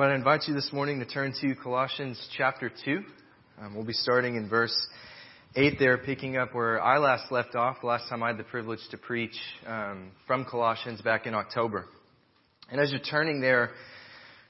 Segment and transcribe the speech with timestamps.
[0.00, 3.02] Well, I invite you this morning to turn to Colossians chapter 2.
[3.60, 4.74] Um, we'll be starting in verse
[5.54, 8.44] 8 there, picking up where I last left off, the last time I had the
[8.44, 11.84] privilege to preach um, from Colossians back in October.
[12.70, 13.72] And as you're turning there,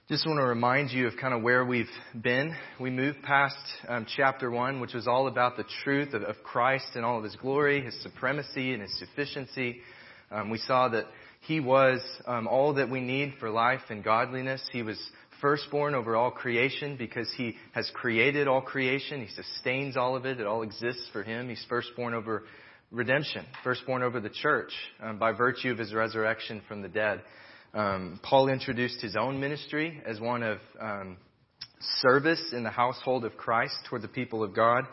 [0.08, 1.90] just want to remind you of kind of where we've
[2.22, 2.54] been.
[2.78, 3.56] We moved past
[3.88, 7.24] um, chapter 1, which was all about the truth of, of, Christ and all of
[7.24, 9.80] his glory, his supremacy, and his sufficiency.
[10.30, 11.06] Um, we saw that
[11.40, 14.62] he was um, all that we need for life and godliness.
[14.70, 14.96] He was
[15.40, 19.20] firstborn over all creation because he has created all creation.
[19.20, 20.40] He sustains all of it.
[20.40, 21.48] It all exists for him.
[21.48, 22.44] He's firstborn over
[22.90, 27.22] redemption, firstborn over the church um, by virtue of his resurrection from the dead.
[27.72, 31.16] Um, Paul introduced his own ministry as one of um,
[32.00, 34.84] service in the household of Christ toward the people of God.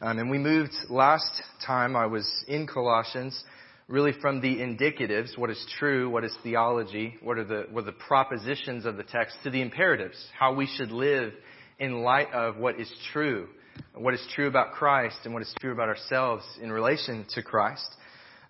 [0.00, 1.30] Um, and we moved last
[1.64, 3.42] time I was in Colossians
[3.88, 7.86] really from the indicatives, what is true, what is theology, what are the, what are
[7.86, 11.32] the propositions of the text, to the imperatives, how we should live
[11.78, 13.48] in light of what is true,
[13.94, 17.86] what is true about Christ and what is true about ourselves in relation to Christ.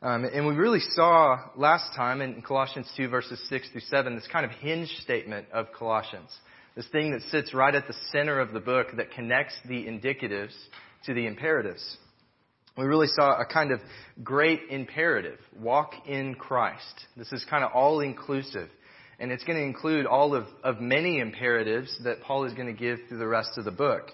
[0.03, 4.29] Um, and we really saw last time in Colossians 2 verses 6 through 7 this
[4.31, 6.31] kind of hinge statement of Colossians.
[6.77, 10.53] This thing that sits right at the center of the book that connects the indicatives
[11.07, 11.97] to the imperatives
[12.77, 13.81] we really saw a kind of
[14.23, 17.07] great imperative walk in Christ.
[17.17, 18.69] This is kind of all inclusive.
[19.21, 22.73] And it's going to include all of, of many imperatives that Paul is going to
[22.73, 24.11] give through the rest of the book.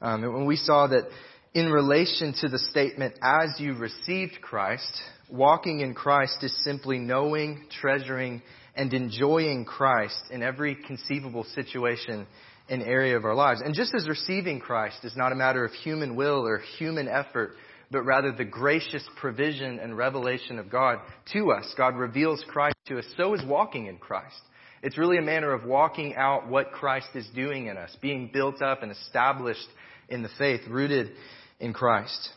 [0.00, 1.08] Um, and when we saw that
[1.52, 4.90] in relation to the statement, as you received Christ,
[5.30, 8.40] walking in Christ is simply knowing, treasuring,
[8.74, 12.26] and enjoying Christ in every conceivable situation
[12.70, 13.60] and area of our lives.
[13.62, 17.56] And just as receiving Christ is not a matter of human will or human effort,
[17.90, 20.98] but rather the gracious provision and revelation of God
[21.32, 21.72] to us.
[21.76, 23.04] God reveals Christ to us.
[23.16, 24.40] So is walking in Christ.
[24.82, 28.62] It's really a manner of walking out what Christ is doing in us, being built
[28.62, 29.68] up and established
[30.08, 31.10] in the faith, rooted
[31.58, 32.30] in Christ.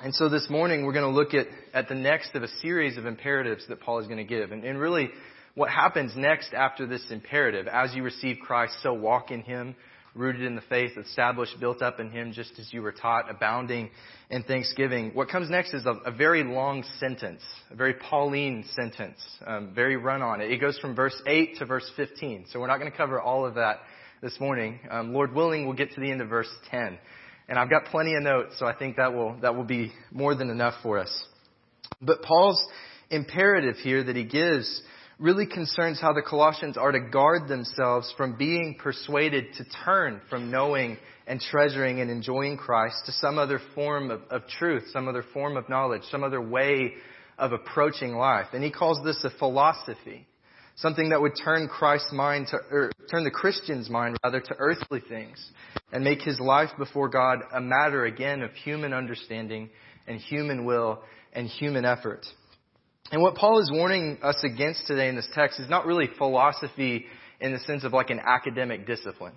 [0.00, 2.98] And so this morning we're going to look at, at the next of a series
[2.98, 4.52] of imperatives that Paul is going to give.
[4.52, 5.10] And, and really
[5.54, 9.74] what happens next after this imperative, as you receive Christ, so walk in Him,
[10.16, 13.90] rooted in the faith, established, built up in Him, just as you were taught, abounding
[14.30, 15.10] in thanksgiving.
[15.12, 19.96] What comes next is a, a very long sentence, a very Pauline sentence, um, very
[19.96, 20.40] run on.
[20.40, 22.46] It goes from verse 8 to verse 15.
[22.50, 23.80] So we're not going to cover all of that
[24.22, 24.80] this morning.
[24.90, 26.98] Um, Lord willing, we'll get to the end of verse 10.
[27.48, 30.34] And I've got plenty of notes, so I think that will, that will be more
[30.34, 31.24] than enough for us.
[32.02, 32.62] But Paul's
[33.10, 34.82] imperative here that he gives
[35.18, 40.50] really concerns how the Colossians are to guard themselves from being persuaded to turn from
[40.50, 45.24] knowing and treasuring and enjoying Christ to some other form of, of, truth, some other
[45.32, 46.92] form of knowledge, some other way
[47.38, 48.48] of approaching life.
[48.52, 50.26] And he calls this a philosophy.
[50.76, 55.00] Something that would turn Christ's mind to, or turn the Christian's mind rather to earthly
[55.00, 55.42] things
[55.90, 59.70] and make his life before God a matter again of human understanding
[60.06, 61.00] and human will
[61.32, 62.26] and human effort.
[63.12, 67.06] And what Paul is warning us against today in this text is not really philosophy
[67.40, 69.34] in the sense of like an academic discipline,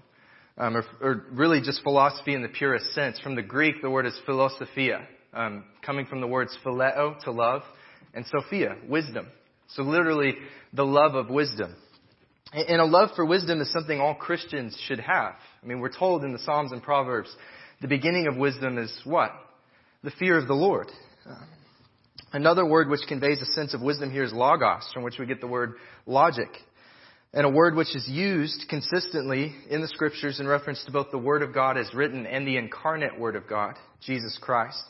[0.58, 3.20] um, or, or, really just philosophy in the purest sense.
[3.20, 7.62] From the Greek, the word is philosophia, um, coming from the words phileo, to love,
[8.14, 9.28] and sophia, wisdom.
[9.68, 10.34] So literally,
[10.74, 11.76] the love of wisdom.
[12.52, 15.36] And a love for wisdom is something all Christians should have.
[15.62, 17.30] I mean, we're told in the Psalms and Proverbs,
[17.82, 19.32] the beginning of wisdom is what?
[20.04, 20.88] The fear of the Lord.
[22.32, 25.42] Another word which conveys a sense of wisdom here is logos, from which we get
[25.42, 25.74] the word
[26.06, 26.50] logic.
[27.34, 31.18] And a word which is used consistently in the scriptures in reference to both the
[31.20, 34.82] Word of God as written and the incarnate Word of God, Jesus Christ.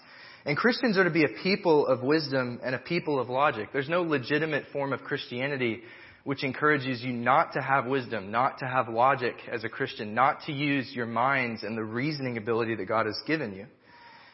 [0.45, 3.69] And Christians are to be a people of wisdom and a people of logic.
[3.73, 5.81] There's no legitimate form of Christianity
[6.23, 10.43] which encourages you not to have wisdom, not to have logic as a Christian, not
[10.45, 13.65] to use your minds and the reasoning ability that God has given you.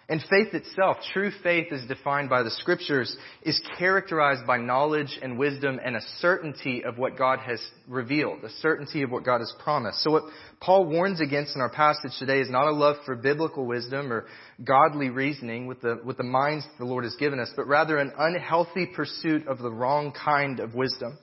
[0.08, 5.40] And faith itself, true faith is defined by the scriptures, is characterized by knowledge and
[5.40, 9.52] wisdom and a certainty of what God has revealed, a certainty of what God has
[9.64, 10.04] promised.
[10.04, 10.26] So what
[10.62, 14.28] Paul warns against in our passage today is not a love for biblical wisdom or
[14.64, 18.14] godly reasoning with the, with the minds the Lord has given us, but rather an
[18.16, 21.18] unhealthy pursuit of the wrong kind of wisdom.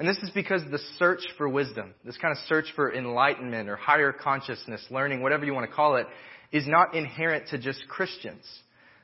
[0.00, 3.76] And this is because the search for wisdom, this kind of search for enlightenment or
[3.76, 6.06] higher consciousness, learning, whatever you want to call it,
[6.52, 8.44] is not inherent to just Christians.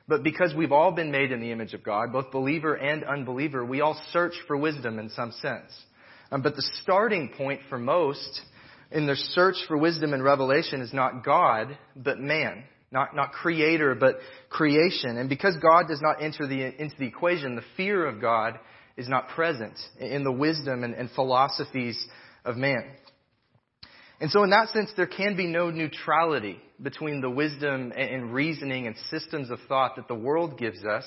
[0.07, 3.65] But because we've all been made in the image of God, both believer and unbeliever,
[3.65, 5.71] we all search for wisdom in some sense.
[6.31, 8.41] Um, but the starting point for most
[8.91, 12.63] in their search for wisdom and revelation is not God, but man.
[12.91, 14.17] Not, not creator, but
[14.49, 15.17] creation.
[15.17, 18.59] And because God does not enter the, into the equation, the fear of God
[18.95, 22.01] is not present in the wisdom and, and philosophies
[22.45, 22.85] of man.
[24.19, 28.87] And so in that sense, there can be no neutrality between the wisdom and reasoning
[28.87, 31.03] and systems of thought that the world gives us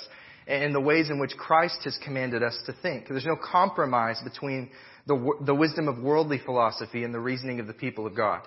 [0.46, 3.08] and the ways in which Christ has commanded us to think.
[3.08, 4.70] There's no compromise between
[5.06, 8.42] the, the wisdom of worldly philosophy and the reasoning of the people of God.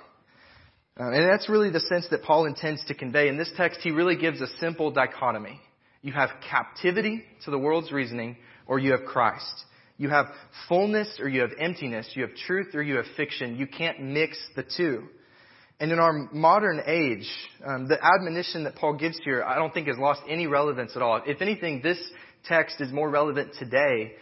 [0.99, 3.27] Uh, and that's really the sense that Paul intends to convey.
[3.27, 5.59] In this text, he really gives a simple dichotomy.
[6.01, 8.37] You have captivity to the world's reasoning,
[8.67, 9.65] or you have Christ.
[10.01, 10.25] You have
[10.67, 12.09] fullness or you have emptiness.
[12.15, 13.55] You have truth or you have fiction.
[13.57, 15.03] You can't mix the two.
[15.79, 17.29] And in our modern age,
[17.63, 21.03] um, the admonition that Paul gives here, I don't think has lost any relevance at
[21.03, 21.21] all.
[21.23, 21.99] If anything, this
[22.45, 24.13] text is more relevant today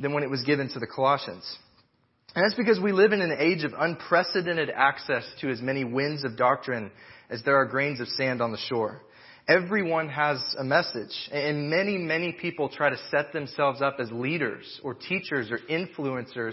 [0.00, 1.44] than when it was given to the Colossians.
[2.34, 6.24] And that's because we live in an age of unprecedented access to as many winds
[6.24, 6.90] of doctrine
[7.30, 9.02] as there are grains of sand on the shore.
[9.48, 14.78] Everyone has a message, and many, many people try to set themselves up as leaders
[14.84, 16.52] or teachers or influencers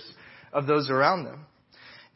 [0.53, 1.45] of those around them.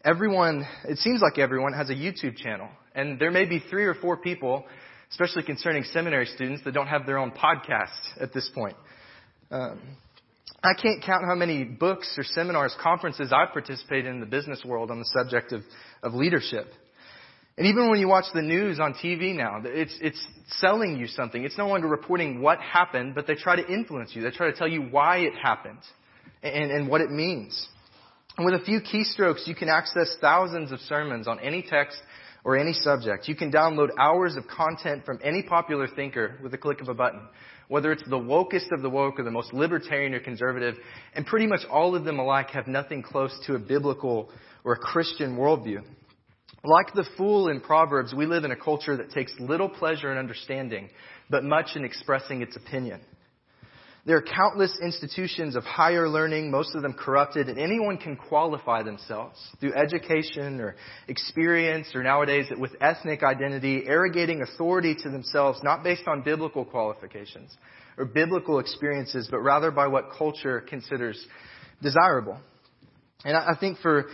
[0.05, 3.93] Everyone, it seems like everyone has a YouTube channel, and there may be three or
[3.93, 4.63] four people,
[5.11, 8.77] especially concerning seminary students, that don't have their own podcast at this point.
[9.51, 9.81] Um,
[10.63, 14.91] I can't count how many books or seminars, conferences I've participated in, the business world
[14.91, 15.61] on the subject of,
[16.03, 16.71] of leadership.
[17.59, 21.43] And even when you watch the news on TV now, it's, it's selling you something.
[21.43, 24.21] It's no longer reporting what happened, but they try to influence you.
[24.21, 25.79] They try to tell you why it happened
[26.41, 27.67] and, and what it means.
[28.37, 31.97] And with a few keystrokes, you can access thousands of sermons on any text
[32.45, 33.27] or any subject.
[33.27, 36.93] You can download hours of content from any popular thinker with a click of a
[36.93, 37.27] button
[37.67, 40.75] whether it's the wokest of the woke or the most libertarian or conservative,
[41.13, 44.27] and pretty much all of them alike have nothing close to a biblical
[44.63, 45.83] or a Christian worldview.
[46.63, 50.17] Like the fool in Proverbs, we live in a culture that takes little pleasure in
[50.17, 50.89] understanding,
[51.29, 52.99] but much in expressing its opinion.
[54.05, 58.81] There are countless institutions of higher learning, most of them corrupted, and anyone can qualify
[58.81, 60.75] themselves through education or
[61.07, 67.55] experience or nowadays with ethnic identity, arrogating authority to themselves not based on biblical qualifications
[67.97, 71.23] or biblical experiences, but rather by what culture considers
[71.81, 72.39] desirable.
[73.25, 74.05] And I think for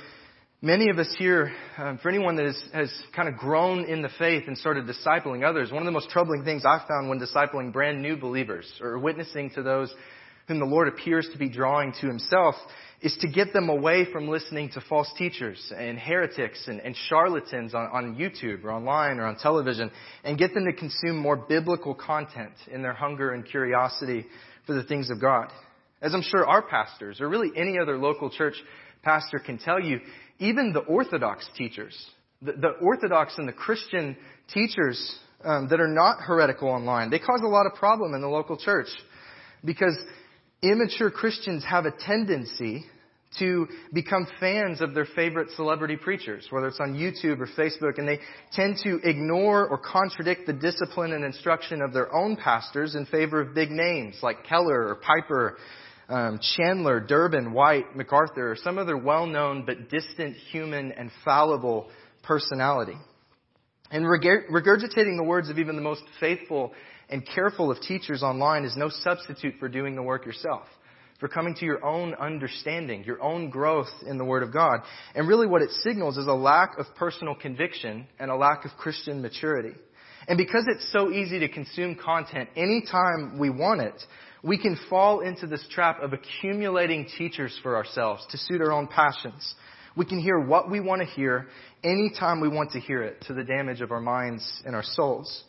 [0.61, 4.09] Many of us here, um, for anyone that has, has kind of grown in the
[4.17, 7.73] faith and started discipling others, one of the most troubling things I've found when discipling
[7.73, 9.93] brand new believers or witnessing to those
[10.47, 12.55] whom the Lord appears to be drawing to Himself
[13.01, 17.75] is to get them away from listening to false teachers and heretics and, and charlatans
[17.75, 19.91] on, on YouTube or online or on television
[20.23, 24.25] and get them to consume more biblical content in their hunger and curiosity
[24.65, 25.49] for the things of God.
[26.01, 28.55] As I'm sure our pastors or really any other local church
[29.03, 29.99] pastor can tell you,
[30.39, 31.95] even the Orthodox teachers,
[32.41, 34.17] the, the Orthodox and the Christian
[34.53, 38.27] teachers um, that are not heretical online, they cause a lot of problem in the
[38.27, 38.87] local church
[39.63, 39.95] because
[40.61, 42.85] immature Christians have a tendency
[43.39, 48.07] to become fans of their favorite celebrity preachers, whether it's on YouTube or Facebook, and
[48.07, 48.19] they
[48.53, 53.41] tend to ignore or contradict the discipline and instruction of their own pastors in favor
[53.41, 55.57] of big names like Keller or Piper
[56.09, 61.89] um, Chandler, Durbin, White, MacArthur, or some other well-known but distant human and fallible
[62.23, 62.97] personality.
[63.91, 66.73] And regurgitating the words of even the most faithful
[67.09, 70.63] and careful of teachers online is no substitute for doing the work yourself,
[71.19, 74.79] for coming to your own understanding, your own growth in the Word of God.
[75.13, 78.71] And really what it signals is a lack of personal conviction and a lack of
[78.77, 79.75] Christian maturity.
[80.27, 84.01] And because it's so easy to consume content anytime we want it,
[84.45, 88.87] we can fall into this trap of accumulating teachers for ourselves to suit our own
[88.87, 89.55] passions.
[89.97, 91.47] We can hear what we want to hear
[91.83, 95.43] anytime we want to hear it to the damage of our minds and our souls.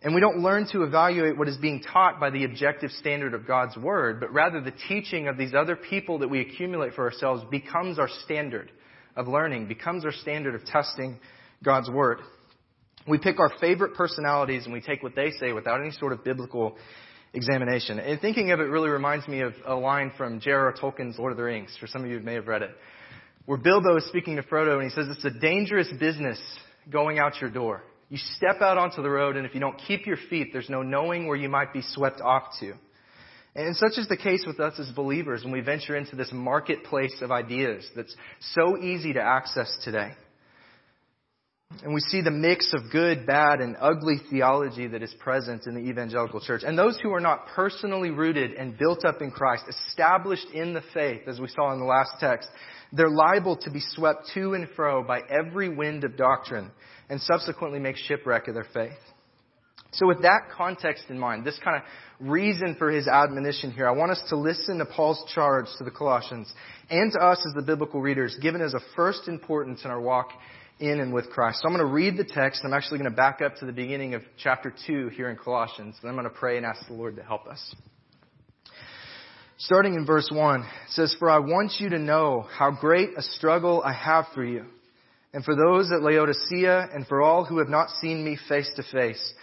[0.00, 3.48] And we don't learn to evaluate what is being taught by the objective standard of
[3.48, 7.42] God's Word, but rather the teaching of these other people that we accumulate for ourselves
[7.50, 8.70] becomes our standard
[9.16, 11.18] of learning, becomes our standard of testing
[11.64, 12.18] God's Word.
[13.08, 16.22] We pick our favorite personalities and we take what they say without any sort of
[16.22, 16.76] biblical
[17.34, 17.98] examination.
[17.98, 20.72] And thinking of it really reminds me of a line from J.R.R.
[20.72, 22.70] Tolkien's Lord of the Rings, for some of you who may have read it,
[23.46, 26.40] where Bilbo is speaking to Frodo and he says, it's a dangerous business
[26.90, 27.82] going out your door.
[28.08, 30.82] You step out onto the road and if you don't keep your feet, there's no
[30.82, 32.74] knowing where you might be swept off to.
[33.56, 37.16] And such is the case with us as believers when we venture into this marketplace
[37.22, 38.14] of ideas that's
[38.54, 40.12] so easy to access today.
[41.82, 45.74] And we see the mix of good, bad, and ugly theology that is present in
[45.74, 46.62] the evangelical church.
[46.64, 50.82] And those who are not personally rooted and built up in Christ, established in the
[50.94, 52.48] faith, as we saw in the last text,
[52.92, 56.70] they're liable to be swept to and fro by every wind of doctrine
[57.10, 58.92] and subsequently make shipwreck of their faith.
[59.92, 63.92] So with that context in mind, this kind of reason for his admonition here, I
[63.92, 66.52] want us to listen to Paul's charge to the Colossians
[66.90, 70.30] and to us as the biblical readers, given as a first importance in our walk
[70.80, 71.60] in and with Christ.
[71.60, 72.62] So I'm going to read the text.
[72.64, 75.96] I'm actually going to back up to the beginning of chapter 2 here in Colossians,
[76.00, 77.74] and I'm going to pray and ask the Lord to help us.
[79.56, 83.22] Starting in verse 1, it says, For I want you to know how great a
[83.22, 84.64] struggle I have for you,
[85.32, 88.82] and for those at Laodicea, and for all who have not seen me face to
[88.82, 89.34] face,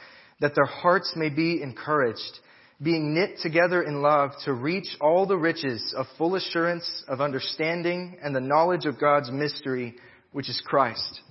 [0.42, 2.40] that their hearts may be encouraged,
[2.82, 8.18] being knit together in love to reach all the riches of full assurance of understanding
[8.22, 9.96] and the knowledge of God's mystery,
[10.32, 11.22] which is Christ,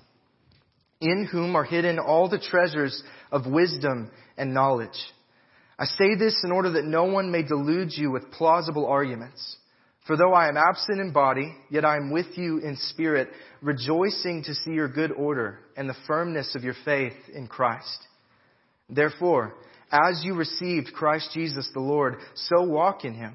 [1.00, 3.02] in whom are hidden all the treasures
[3.33, 4.99] of wisdom and knowledge.
[5.78, 9.57] I say this in order that no one may delude you with plausible arguments.
[10.07, 13.28] For though I am absent in body, yet I am with you in spirit,
[13.62, 17.99] rejoicing to see your good order and the firmness of your faith in Christ.
[18.88, 19.54] Therefore,
[19.90, 23.35] as you received Christ Jesus the Lord, so walk in him,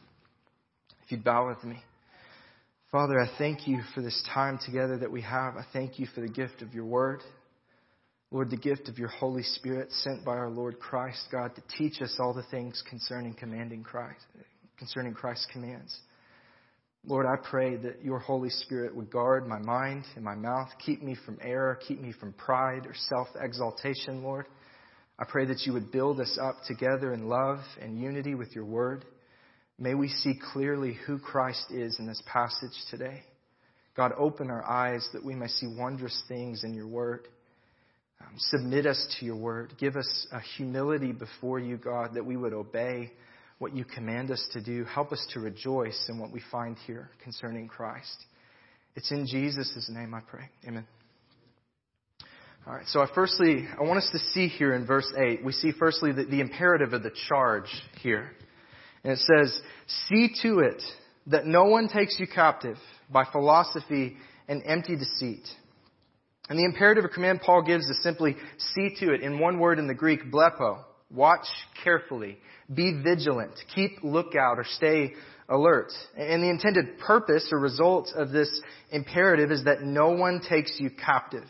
[1.11, 1.77] You'd bow with me.
[2.89, 5.57] Father, I thank you for this time together that we have.
[5.57, 7.21] I thank you for the gift of your word.
[8.31, 12.01] Lord, the gift of your Holy Spirit sent by our Lord Christ, God, to teach
[12.01, 14.23] us all the things concerning commanding Christ,
[14.77, 15.93] concerning Christ's commands.
[17.05, 21.03] Lord, I pray that your Holy Spirit would guard my mind and my mouth, keep
[21.03, 24.45] me from error, keep me from pride or self exaltation, Lord.
[25.19, 28.65] I pray that you would build us up together in love and unity with your
[28.65, 29.03] word.
[29.81, 33.23] May we see clearly who Christ is in this passage today.
[33.97, 37.27] God, open our eyes that we may see wondrous things in your word.
[38.21, 39.73] Um, submit us to your word.
[39.79, 43.11] Give us a humility before you, God, that we would obey
[43.57, 44.85] what you command us to do.
[44.85, 48.23] Help us to rejoice in what we find here concerning Christ.
[48.95, 50.47] It's in Jesus' name I pray.
[50.67, 50.85] Amen.
[52.67, 55.53] All right, so I firstly, I want us to see here in verse 8, we
[55.53, 57.65] see firstly the, the imperative of the charge
[58.03, 58.29] here.
[59.03, 59.61] And it says,
[60.09, 60.81] See to it
[61.27, 62.77] that no one takes you captive
[63.09, 64.17] by philosophy
[64.47, 65.47] and empty deceit
[66.51, 69.79] and the imperative or command Paul gives is simply see to it in one word
[69.79, 70.83] in the Greek, blepo.
[71.09, 71.45] Watch
[71.81, 72.39] carefully.
[72.73, 73.53] Be vigilant.
[73.73, 75.13] Keep lookout or stay
[75.47, 75.93] alert.
[76.17, 78.49] And the intended purpose or result of this
[78.91, 81.45] imperative is that no one takes you captive.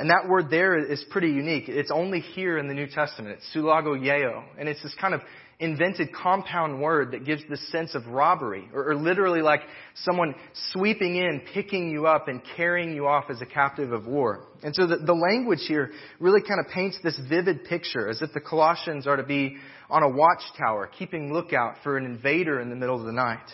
[0.00, 1.68] And that word there is pretty unique.
[1.68, 3.36] It's only here in the New Testament.
[3.36, 4.42] It's sulagogeo.
[4.58, 5.20] And it's this kind of
[5.58, 9.60] invented compound word that gives this sense of robbery, or, or, literally like
[10.04, 10.34] someone
[10.72, 14.46] sweeping in, picking you up, and carrying you off as a captive of war.
[14.62, 18.32] And so the, the language here really kind of paints this vivid picture as if
[18.32, 19.58] the Colossians are to be
[19.90, 23.50] on a watchtower, keeping lookout for an invader in the middle of the night.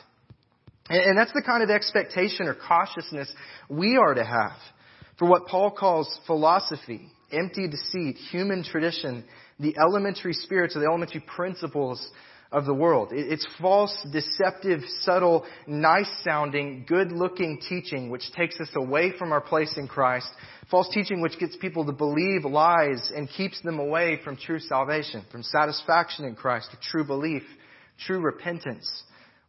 [0.88, 3.33] And, and that's the kind of expectation or cautiousness
[3.69, 4.53] we are to have
[5.19, 9.25] for what Paul calls philosophy, empty deceit, human tradition,
[9.59, 12.11] the elementary spirits or the elementary principles
[12.53, 13.09] of the world.
[13.13, 19.41] It's false, deceptive, subtle, nice sounding, good looking teaching which takes us away from our
[19.41, 20.29] place in Christ.
[20.71, 25.25] False teaching which gets people to believe lies and keeps them away from true salvation,
[25.33, 27.43] from satisfaction in Christ, true belief,
[27.99, 28.89] true repentance,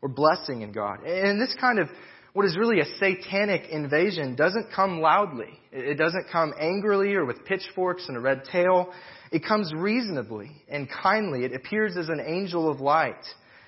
[0.01, 1.03] or blessing in God.
[1.03, 1.89] And this kind of
[2.37, 5.59] what is really a satanic invasion doesn't come loudly.
[5.71, 8.93] It doesn't come angrily or with pitchforks and a red tail.
[9.31, 11.45] It comes reasonably and kindly.
[11.45, 13.25] It appears as an angel of light.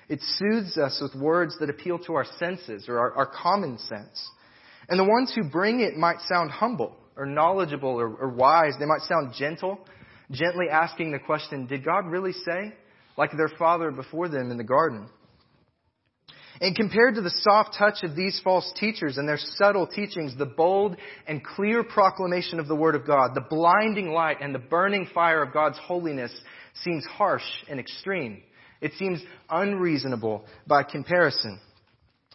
[0.08, 4.30] It soothes us with words that appeal to our senses or our, our common sense.
[4.88, 8.74] And the ones who bring it might sound humble or knowledgeable or, or wise.
[8.78, 9.80] They might sound gentle,
[10.30, 12.72] gently asking the question, did God really say?
[13.18, 15.08] Like their father before them in the garden.
[16.60, 20.44] And compared to the soft touch of these false teachers and their subtle teachings, the
[20.44, 25.08] bold and clear proclamation of the Word of God, the blinding light and the burning
[25.14, 26.32] fire of God's holiness
[26.82, 28.42] seems harsh and extreme.
[28.82, 31.58] It seems unreasonable by comparison.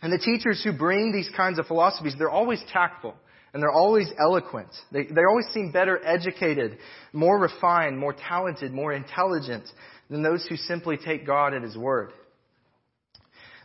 [0.01, 3.13] And the teachers who bring these kinds of philosophies, they're always tactful
[3.53, 4.69] and they're always eloquent.
[4.91, 6.77] They, they always seem better educated,
[7.13, 9.63] more refined, more talented, more intelligent
[10.09, 12.11] than those who simply take God at His word.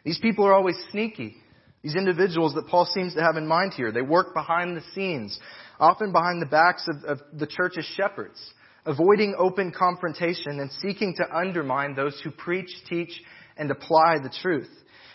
[0.04, 1.36] These people are always sneaky.
[1.82, 5.38] These individuals that Paul seems to have in mind here, they work behind the scenes,
[5.78, 8.38] often behind the backs of, of the church's shepherds,
[8.84, 13.22] avoiding open confrontation and seeking to undermine those who preach, teach,
[13.56, 14.70] and apply the truth.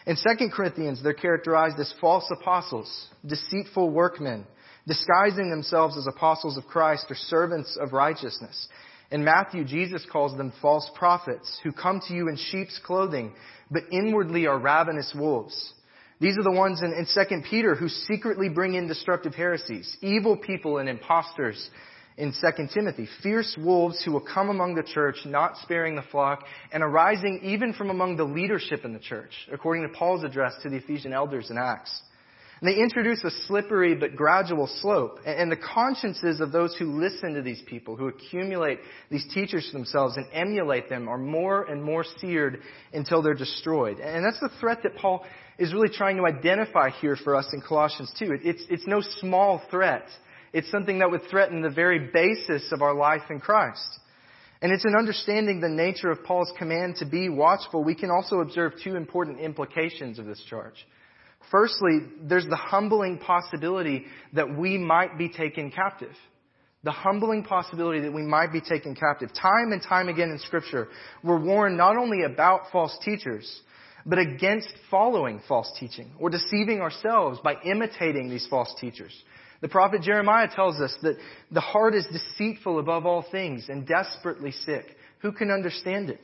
[0.08, 4.46] In 2 Corinthians, they're characterized as false apostles, deceitful workmen,
[4.88, 8.68] disguising themselves as apostles of Christ or servants of righteousness.
[9.16, 13.32] In Matthew, Jesus calls them false prophets who come to you in sheep's clothing,
[13.72, 15.74] but inwardly are ravenous wolves.
[16.20, 20.36] These are the ones in, in 2 Peter who secretly bring in destructive heresies, evil
[20.36, 21.70] people and impostors
[22.18, 26.44] in 2 Timothy, fierce wolves who will come among the church, not sparing the flock,
[26.74, 30.70] and arising even from among the leadership in the church, according to Paul's address to
[30.70, 32.02] the Ephesian elders in Acts.
[32.62, 35.20] And they introduce a slippery but gradual slope.
[35.26, 38.80] And the consciences of those who listen to these people, who accumulate
[39.12, 42.62] these teachers themselves and emulate them, are more and more seared
[42.94, 44.00] until they're destroyed.
[44.00, 45.26] And that's the threat that Paul
[45.60, 48.38] is really trying to identify here for us in Colossians 2.
[48.44, 50.06] It's, it's no small threat.
[50.54, 54.00] It's something that would threaten the very basis of our life in Christ.
[54.62, 58.40] And it's in understanding the nature of Paul's command to be watchful, we can also
[58.40, 60.88] observe two important implications of this charge.
[61.52, 66.14] Firstly, there's the humbling possibility that we might be taken captive.
[66.84, 69.30] The humbling possibility that we might be taken captive.
[69.34, 70.88] Time and time again in Scripture,
[71.24, 73.62] we're warned not only about false teachers,
[74.06, 79.14] but against following false teaching or deceiving ourselves by imitating these false teachers.
[79.62, 81.18] The prophet Jeremiah tells us that
[81.50, 84.86] the heart is deceitful above all things and desperately sick.
[85.22, 86.22] Who can understand it?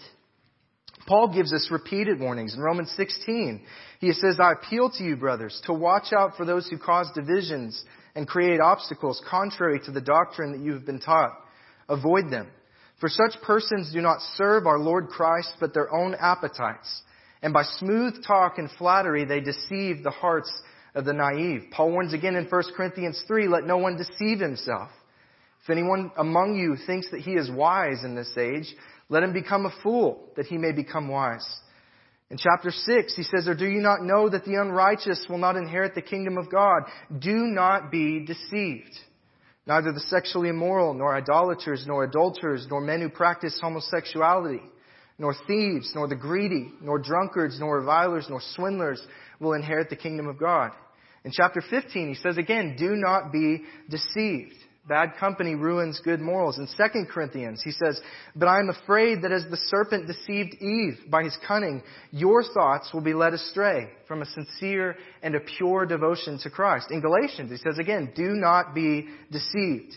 [1.07, 2.53] Paul gives us repeated warnings.
[2.55, 3.61] In Romans 16,
[3.99, 7.83] he says, I appeal to you, brothers, to watch out for those who cause divisions
[8.15, 11.31] and create obstacles contrary to the doctrine that you have been taught.
[11.89, 12.47] Avoid them.
[12.99, 17.01] For such persons do not serve our Lord Christ, but their own appetites.
[17.41, 20.51] And by smooth talk and flattery, they deceive the hearts
[20.93, 21.63] of the naive.
[21.71, 24.89] Paul warns again in 1 Corinthians 3, let no one deceive himself.
[25.63, 28.75] If anyone among you thinks that he is wise in this age,
[29.11, 31.45] let him become a fool, that he may become wise.
[32.29, 35.57] In chapter 6, he says, Or do you not know that the unrighteous will not
[35.57, 36.83] inherit the kingdom of God?
[37.19, 38.97] Do not be deceived.
[39.67, 44.61] Neither the sexually immoral, nor idolaters, nor adulterers, nor men who practice homosexuality,
[45.19, 49.05] nor thieves, nor the greedy, nor drunkards, nor revilers, nor swindlers
[49.41, 50.71] will inherit the kingdom of God.
[51.25, 54.55] In chapter 15, he says again, do not be deceived.
[54.87, 56.57] Bad company ruins good morals.
[56.57, 58.01] In 2 Corinthians, he says,
[58.35, 62.91] But I am afraid that as the serpent deceived Eve by his cunning, your thoughts
[62.91, 66.89] will be led astray from a sincere and a pure devotion to Christ.
[66.89, 69.93] In Galatians, he says again, Do not be deceived.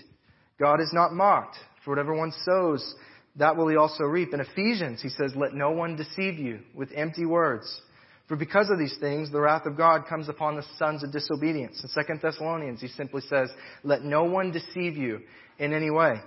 [0.61, 1.57] God is not mocked.
[1.83, 2.95] For whatever one sows,
[3.37, 4.35] that will he also reap.
[4.35, 7.81] In Ephesians, he says, Let no one deceive you with empty words.
[8.29, 11.85] For because of these things, the wrath of God comes upon the sons of disobedience.
[11.85, 13.51] In 2 Thessalonians, he simply says,
[13.83, 15.21] let no one deceive you
[15.59, 16.21] in any way.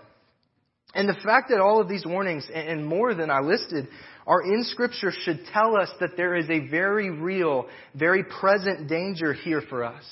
[0.93, 3.87] And the fact that all of these warnings, and more than I listed,
[4.25, 9.33] are in Scripture should tell us that there is a very real, very present danger
[9.33, 10.03] here for us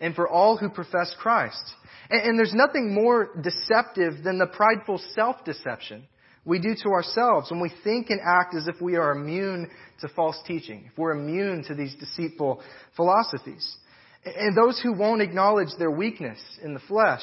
[0.00, 1.62] and for all who profess Christ.
[2.10, 6.04] And, there's nothing more deceptive than the prideful self-deception
[6.48, 9.68] we do to ourselves when we think and act as if we are immune
[10.00, 12.62] to false teaching, if we're immune to these deceitful
[12.96, 13.76] philosophies.
[14.24, 17.22] And those who won't acknowledge their weakness in the flesh,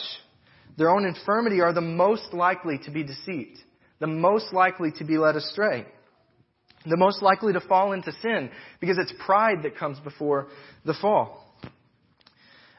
[0.78, 3.58] their own infirmity, are the most likely to be deceived,
[4.00, 5.88] the most likely to be led astray,
[6.86, 10.50] the most likely to fall into sin, because it's pride that comes before
[10.86, 11.52] the fall.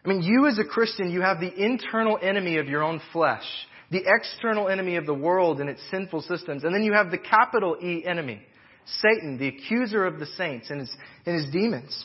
[0.05, 3.43] I mean, you as a Christian, you have the internal enemy of your own flesh
[3.91, 6.65] the external enemy of the world and its sinful systems.
[6.65, 8.41] And then you have the capital E enemy,
[8.87, 12.05] Satan, the accuser of the saints and his, and his demons.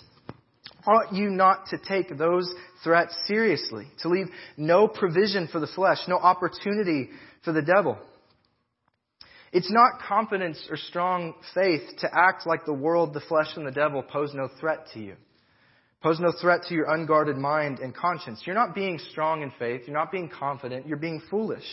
[0.88, 2.52] Ought you not to take those
[2.84, 7.10] threats seriously, to leave no provision for the flesh, no opportunity
[7.44, 7.98] for the devil?
[9.52, 13.72] It's not confidence or strong faith to act like the world, the flesh, and the
[13.72, 15.16] devil pose no threat to you.
[16.02, 18.42] Pose no threat to your unguarded mind and conscience.
[18.46, 19.84] You're not being strong in faith.
[19.86, 20.88] You're not being confident.
[20.88, 21.66] You're being foolish.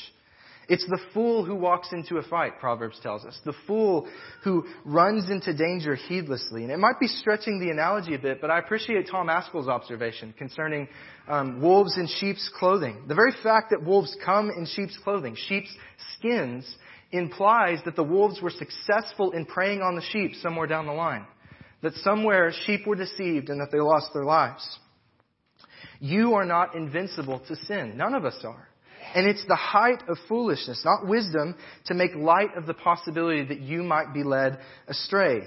[0.69, 3.41] It's the fool who walks into a fight, Proverbs tells us.
[3.47, 4.07] The fool
[4.45, 6.63] who runs into danger heedlessly.
[6.63, 10.35] And it might be stretching the analogy a bit, but I appreciate Tom Ascol's observation
[10.37, 10.89] concerning
[11.27, 13.05] um, wolves in sheep's clothing.
[13.09, 15.75] The very fact that wolves come in sheep's clothing, sheep's
[16.19, 16.77] skins,
[17.13, 21.25] implies that the wolves were successful in preying on the sheep somewhere down the line
[21.83, 24.79] that somewhere sheep were deceived and that they lost their lives.
[26.01, 27.97] You are not invincible to sin.
[27.97, 28.69] None of us are.
[29.15, 33.61] And it's the height of foolishness, not wisdom, to make light of the possibility that
[33.61, 35.43] you might be led astray.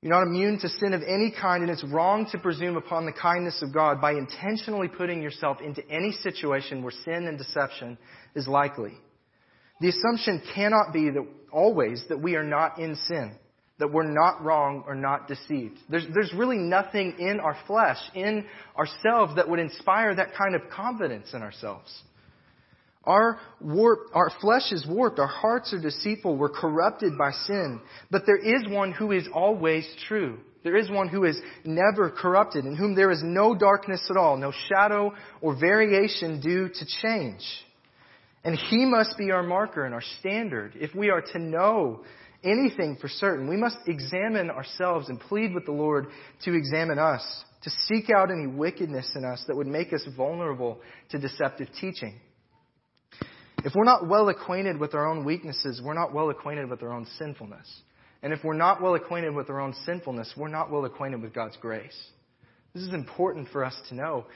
[0.00, 3.12] You're not immune to sin of any kind, and it's wrong to presume upon the
[3.12, 7.98] kindness of God by intentionally putting yourself into any situation where sin and deception
[8.34, 8.94] is likely.
[9.80, 13.36] The assumption cannot be that always that we are not in sin
[13.78, 15.78] that we're not wrong or not deceived.
[15.88, 18.44] There's, there's really nothing in our flesh, in
[18.76, 21.90] ourselves, that would inspire that kind of confidence in ourselves.
[23.04, 27.80] Our, warp, our flesh is warped, our hearts are deceitful, we're corrupted by sin.
[28.10, 30.38] But there is one who is always true.
[30.62, 34.36] There is one who is never corrupted, in whom there is no darkness at all,
[34.36, 37.42] no shadow or variation due to change.
[38.44, 40.74] And he must be our marker and our standard.
[40.76, 42.04] If we are to know
[42.44, 46.06] anything for certain, we must examine ourselves and plead with the Lord
[46.44, 47.22] to examine us,
[47.62, 52.20] to seek out any wickedness in us that would make us vulnerable to deceptive teaching.
[53.64, 56.92] If we're not well acquainted with our own weaknesses, we're not well acquainted with our
[56.92, 57.68] own sinfulness.
[58.22, 61.32] And if we're not well acquainted with our own sinfulness, we're not well acquainted with
[61.32, 61.96] God's grace.
[62.74, 64.26] This is important for us to know.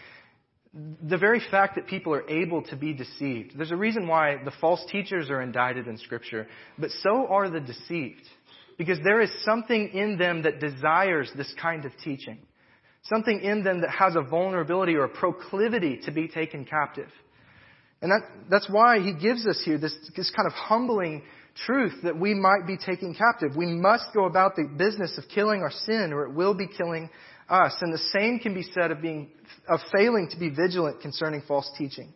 [1.09, 4.53] The very fact that people are able to be deceived, there's a reason why the
[4.61, 6.47] false teachers are indicted in Scripture,
[6.79, 8.23] but so are the deceived.
[8.77, 12.39] Because there is something in them that desires this kind of teaching.
[13.05, 17.09] Something in them that has a vulnerability or a proclivity to be taken captive.
[18.03, 21.23] And that, that's why he gives us here this, this kind of humbling
[21.65, 23.57] truth that we might be taken captive.
[23.57, 27.09] We must go about the business of killing our sin or it will be killing
[27.49, 27.75] us.
[27.81, 29.31] And the same can be said of being,
[29.69, 32.13] of failing to be vigilant concerning false teaching.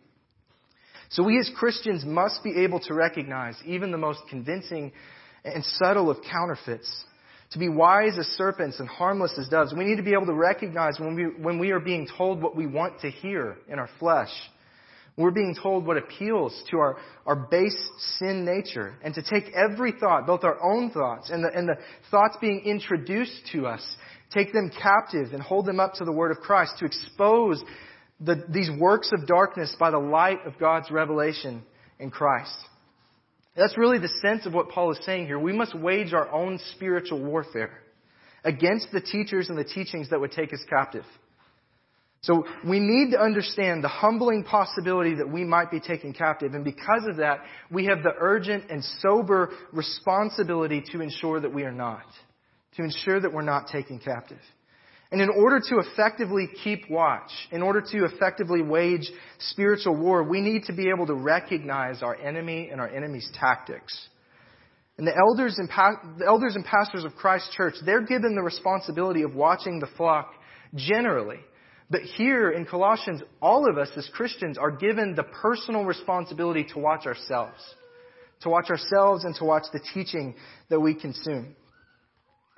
[1.09, 4.91] So we as Christians must be able to recognize even the most convincing
[5.43, 7.03] and subtle of counterfeits.
[7.51, 9.73] To be wise as serpents and harmless as doves.
[9.73, 12.55] We need to be able to recognize when we, when we are being told what
[12.55, 14.29] we want to hear in our flesh
[15.17, 17.77] we're being told what appeals to our, our base
[18.17, 21.75] sin nature and to take every thought, both our own thoughts and the, and the
[22.09, 23.85] thoughts being introduced to us,
[24.31, 27.63] take them captive and hold them up to the Word of Christ to expose
[28.19, 31.63] the, these works of darkness by the light of God's revelation
[31.99, 32.55] in Christ.
[33.55, 35.37] That's really the sense of what Paul is saying here.
[35.37, 37.79] We must wage our own spiritual warfare
[38.43, 41.05] against the teachers and the teachings that would take us captive.
[42.23, 46.53] So we need to understand the humbling possibility that we might be taken captive.
[46.53, 47.39] And because of that,
[47.71, 52.05] we have the urgent and sober responsibility to ensure that we are not.
[52.77, 54.39] To ensure that we're not taken captive.
[55.11, 60.39] And in order to effectively keep watch, in order to effectively wage spiritual war, we
[60.39, 64.07] need to be able to recognize our enemy and our enemy's tactics.
[64.97, 68.41] And the elders and, pa- the elders and pastors of Christ Church, they're given the
[68.41, 70.31] responsibility of watching the flock
[70.75, 71.39] generally
[71.91, 76.79] but here in Colossians, all of us as Christians are given the personal responsibility to
[76.79, 77.61] watch ourselves.
[78.43, 80.35] To watch ourselves and to watch the teaching
[80.69, 81.53] that we consume.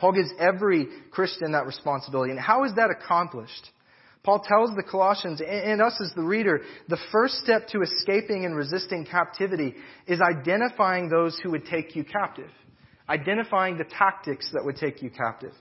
[0.04, 2.32] Paul gives every Christian that responsibility.
[2.32, 3.70] And how is that accomplished?
[4.22, 8.54] Paul tells the Colossians and us as the reader, the first step to escaping and
[8.54, 12.50] resisting captivity is identifying those who would take you captive.
[13.08, 15.54] Identifying the tactics that would take you captive.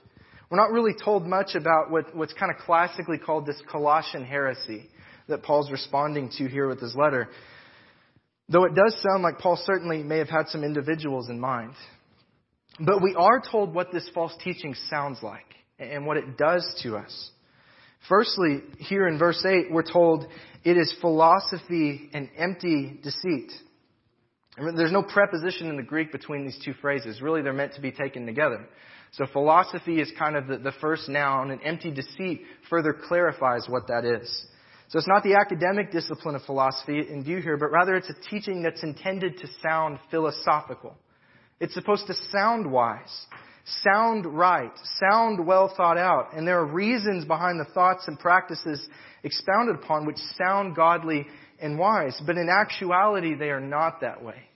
[0.49, 4.89] We're not really told much about what, what's kind of classically called this Colossian heresy
[5.29, 7.29] that Paul's responding to here with his letter.
[8.49, 11.75] Though it does sound like Paul certainly may have had some individuals in mind.
[12.79, 15.45] But we are told what this false teaching sounds like
[15.79, 17.31] and what it does to us.
[18.09, 20.25] Firstly, here in verse 8, we're told
[20.63, 23.51] it is philosophy and empty deceit.
[24.57, 27.21] There's no preposition in the Greek between these two phrases.
[27.21, 28.67] Really, they're meant to be taken together.
[29.13, 33.87] So philosophy is kind of the, the first noun, and empty deceit further clarifies what
[33.87, 34.45] that is.
[34.89, 38.29] So it's not the academic discipline of philosophy in view here, but rather it's a
[38.29, 40.95] teaching that's intended to sound philosophical.
[41.59, 43.25] It's supposed to sound wise,
[43.83, 48.87] sound right, sound well thought out, and there are reasons behind the thoughts and practices
[49.23, 51.25] expounded upon which sound godly
[51.61, 54.49] and wise, but in actuality they are not that way.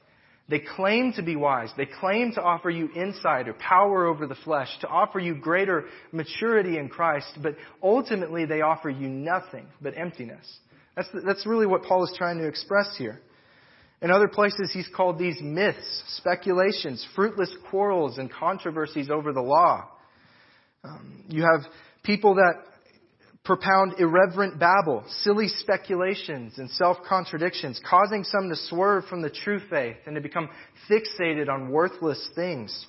[0.49, 1.69] They claim to be wise.
[1.75, 5.85] They claim to offer you insight or power over the flesh, to offer you greater
[6.13, 10.45] maturity in Christ, but ultimately they offer you nothing but emptiness.
[10.95, 13.19] That's, that's really what Paul is trying to express here.
[14.01, 19.89] In other places, he's called these myths, speculations, fruitless quarrels, and controversies over the law.
[20.83, 21.61] Um, you have
[22.03, 22.53] people that
[23.43, 29.95] propound irreverent babble, silly speculations, and self-contradictions, causing some to swerve from the true faith
[30.05, 30.49] and to become
[30.89, 32.85] fixated on worthless things.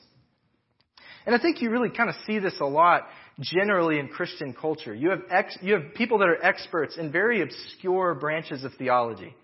[1.24, 3.06] And I think you really kind of see this a lot
[3.40, 4.94] generally in Christian culture.
[4.94, 9.34] You have, ex, you have people that are experts in very obscure branches of theology.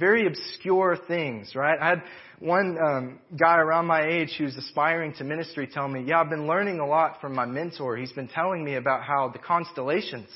[0.00, 1.78] Very obscure things, right?
[1.80, 2.02] I had
[2.40, 6.46] one um, guy around my age who's aspiring to ministry tell me, yeah, I've been
[6.46, 7.98] learning a lot from my mentor.
[7.98, 10.28] He's been telling me about how the constellations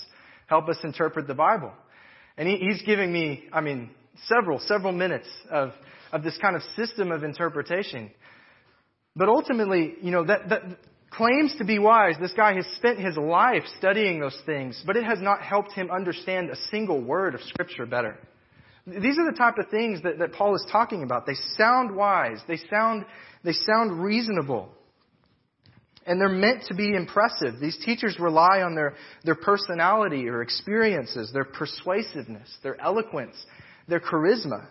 [0.46, 1.72] help us interpret the Bible.
[2.37, 3.90] And he, he's giving me, I mean,
[4.27, 5.70] several, several minutes of,
[6.12, 8.11] of this kind of system of interpretation.
[9.16, 10.62] But ultimately, you know, that, that
[11.11, 12.16] claims to be wise.
[12.20, 15.90] This guy has spent his life studying those things, but it has not helped him
[15.90, 18.18] understand a single word of Scripture better.
[18.87, 21.27] These are the type of things that, that Paul is talking about.
[21.27, 22.38] They sound wise.
[22.47, 23.07] They sound,
[23.42, 24.68] they sound reasonable.
[26.07, 27.61] And they're meant to be impressive.
[27.61, 28.94] These teachers rely on their,
[29.25, 33.35] their personality or experiences, their persuasiveness, their eloquence,
[33.88, 34.66] their charisma.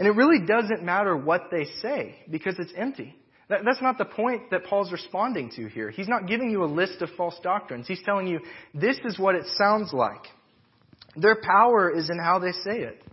[0.00, 3.14] And it really doesn't matter what they say because it's empty.
[3.48, 5.90] That, that's not the point that Paul's responding to here.
[5.90, 7.86] He's not giving you a list of false doctrines.
[7.86, 8.40] He's telling you
[8.72, 10.22] this is what it sounds like.
[11.14, 13.03] Their power is in how they say it.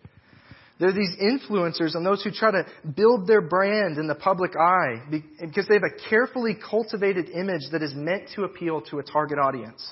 [0.82, 2.66] They're these influencers and those who try to
[2.96, 5.04] build their brand in the public eye
[5.40, 9.38] because they have a carefully cultivated image that is meant to appeal to a target
[9.38, 9.88] audience,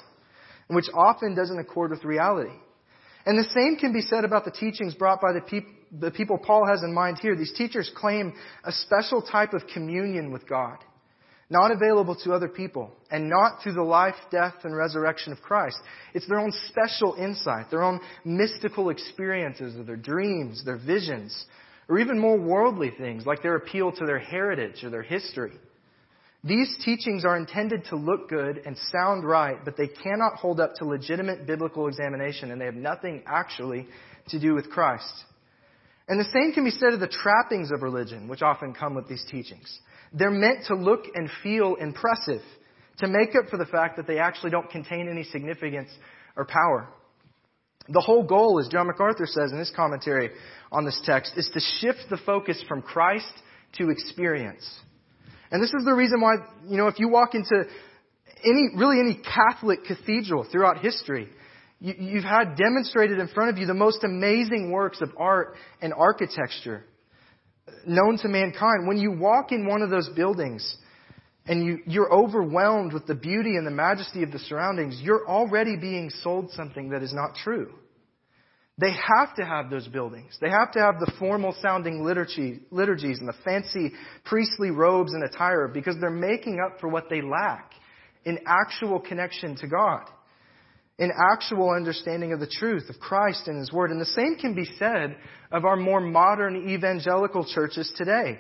[0.68, 2.56] which often doesn't accord with reality.
[3.28, 6.66] And the same can be said about the teachings brought by the, the people Paul
[6.66, 7.36] has in mind here.
[7.36, 10.80] These teachers claim a special type of communion with God
[11.50, 15.78] not available to other people, and not through the life, death, and resurrection of Christ.
[16.14, 21.46] It's their own special insight, their own mystical experiences, or their dreams, their visions,
[21.88, 25.54] or even more worldly things like their appeal to their heritage or their history.
[26.44, 30.76] These teachings are intended to look good and sound right, but they cannot hold up
[30.76, 33.88] to legitimate biblical examination, and they have nothing actually
[34.30, 35.12] to do with Christ.
[36.08, 39.08] And the same can be said of the trappings of religion, which often come with
[39.08, 39.80] these teachings.
[40.14, 42.42] They're meant to look and feel impressive,
[42.98, 45.90] to make up for the fact that they actually don't contain any significance
[46.36, 46.90] or power.
[47.88, 50.30] The whole goal, as John MacArthur says in his commentary
[50.72, 53.32] on this text, is to shift the focus from Christ
[53.78, 54.68] to experience.
[55.52, 56.36] And this is the reason why,
[56.68, 57.64] you know, if you walk into
[58.44, 61.30] any, really any Catholic cathedral throughout history,
[61.80, 65.94] you, have had demonstrated in front of you the most amazing works of art and
[65.94, 66.84] architecture
[67.86, 68.88] known to mankind.
[68.88, 70.78] When you walk in one of those buildings
[71.46, 75.76] and you, you're overwhelmed with the beauty and the majesty of the surroundings, you're already
[75.76, 77.74] being sold something that is not true.
[78.78, 80.38] They have to have those buildings.
[80.40, 83.92] They have to have the formal sounding liturgy, liturgies and the fancy
[84.24, 87.74] priestly robes and attire because they're making up for what they lack
[88.24, 90.06] in actual connection to God
[91.00, 93.92] an actual understanding of the truth of Christ and His Word.
[93.92, 95.16] And the same can be said
[95.52, 98.40] of our more modern evangelical churches today.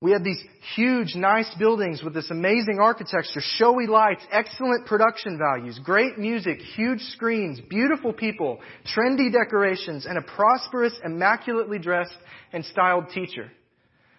[0.00, 0.42] We have these
[0.76, 7.00] huge, nice buildings with this amazing architecture, showy lights, excellent production values, great music, huge
[7.00, 8.58] screens, beautiful people,
[8.94, 12.16] trendy decorations, and a prosperous, immaculately dressed
[12.52, 13.50] and styled teacher.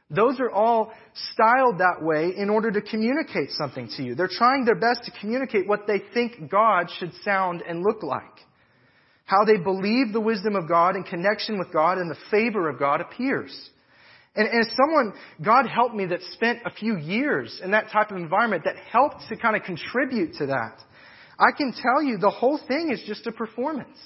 [0.09, 0.91] Those are all
[1.33, 4.13] styled that way in order to communicate something to you.
[4.13, 8.23] They're trying their best to communicate what they think God should sound and look like.
[9.25, 12.77] How they believe the wisdom of God and connection with God and the favor of
[12.77, 13.69] God appears.
[14.35, 15.13] And, as someone,
[15.43, 19.27] God helped me that spent a few years in that type of environment that helped
[19.29, 20.77] to kind of contribute to that.
[21.39, 23.97] I can tell you the whole thing is just a performance.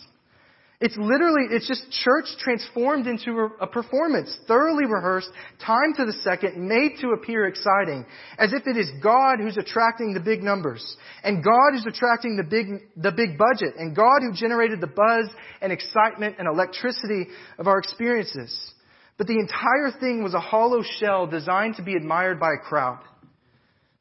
[0.81, 5.29] It's literally, it's just church transformed into a, performance, thoroughly rehearsed,
[5.65, 8.05] timed to the second, made to appear exciting,
[8.37, 12.43] as if it is God who's attracting the big numbers, and God who's attracting the
[12.43, 15.29] big, the big budget, and God who generated the buzz
[15.61, 18.73] and excitement and electricity of our experiences.
[19.17, 23.03] But the entire thing was a hollow shell designed to be admired by a crowd.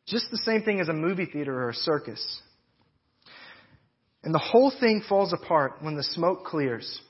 [0.07, 2.41] Just the same thing as a movie theater or a circus.
[4.29, 7.01] And the whole thing falls apart when the smoke clears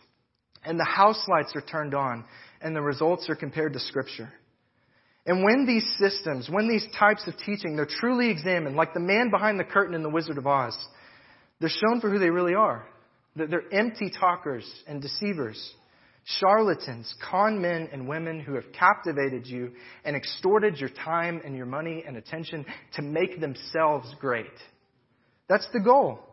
[0.65, 2.25] and the house lights are turned on
[2.61, 4.33] and the results are compared to Scripture.
[5.27, 9.31] And when these systems, when these types of teaching, they're truly examined, like the man
[9.31, 10.79] behind the curtain in The Wizard of Oz,
[11.59, 12.87] they're shown for who they really are.
[13.35, 15.75] That they're empty talkers and deceivers,
[16.25, 19.73] charlatans, con men and women who have captivated you
[20.05, 24.47] and extorted your time and your money and attention to make themselves great.
[25.49, 26.28] That's the goal.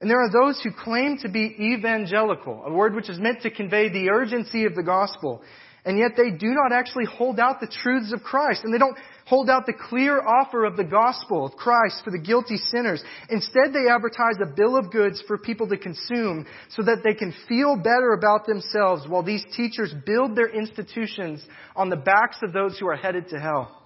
[0.00, 3.50] And there are those who claim to be evangelical, a word which is meant to
[3.50, 5.42] convey the urgency of the gospel.
[5.86, 8.62] And yet they do not actually hold out the truths of Christ.
[8.64, 12.18] And they don't hold out the clear offer of the gospel of Christ for the
[12.18, 13.02] guilty sinners.
[13.30, 17.32] Instead, they advertise a bill of goods for people to consume so that they can
[17.48, 21.42] feel better about themselves while these teachers build their institutions
[21.74, 23.82] on the backs of those who are headed to hell.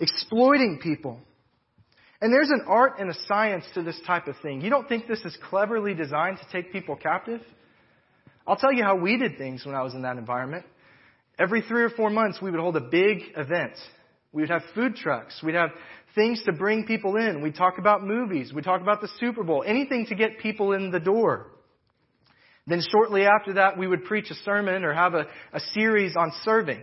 [0.00, 1.20] Exploiting people
[2.20, 4.60] and there's an art and a science to this type of thing.
[4.60, 7.40] You don't think this is cleverly designed to take people captive?
[8.46, 10.66] I'll tell you how we did things when I was in that environment.
[11.38, 13.72] Every three or four months, we would hold a big event.
[14.32, 15.40] We would have food trucks.
[15.42, 15.70] We'd have
[16.14, 17.42] things to bring people in.
[17.42, 18.52] We'd talk about movies.
[18.52, 19.64] We'd talk about the Super Bowl.
[19.66, 21.46] Anything to get people in the door.
[22.66, 26.32] Then shortly after that, we would preach a sermon or have a, a series on
[26.44, 26.82] serving,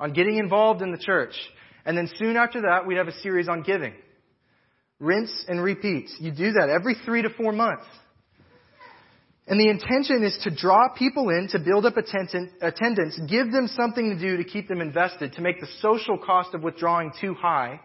[0.00, 1.34] on getting involved in the church.
[1.84, 3.94] And then soon after that, we'd have a series on giving.
[5.02, 6.08] Rinse and repeat.
[6.20, 7.86] You do that every three to four months.
[9.48, 14.10] And the intention is to draw people in, to build up attendance, give them something
[14.10, 17.80] to do to keep them invested, to make the social cost of withdrawing too high,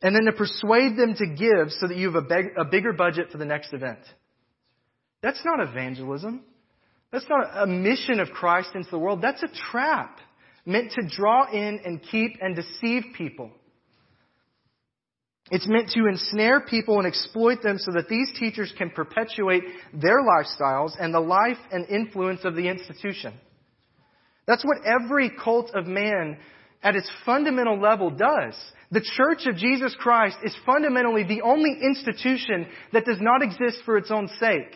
[0.00, 2.94] and then to persuade them to give so that you have a, big, a bigger
[2.94, 4.00] budget for the next event.
[5.20, 6.40] That's not evangelism.
[7.12, 9.20] That's not a mission of Christ into the world.
[9.20, 10.18] That's a trap
[10.64, 13.50] meant to draw in and keep and deceive people.
[15.50, 19.62] It's meant to ensnare people and exploit them so that these teachers can perpetuate
[19.94, 23.32] their lifestyles and the life and influence of the institution.
[24.46, 26.38] That's what every cult of man
[26.82, 28.54] at its fundamental level does.
[28.90, 33.96] The Church of Jesus Christ is fundamentally the only institution that does not exist for
[33.96, 34.74] its own sake.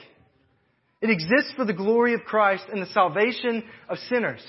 [1.00, 4.42] It exists for the glory of Christ and the salvation of sinners.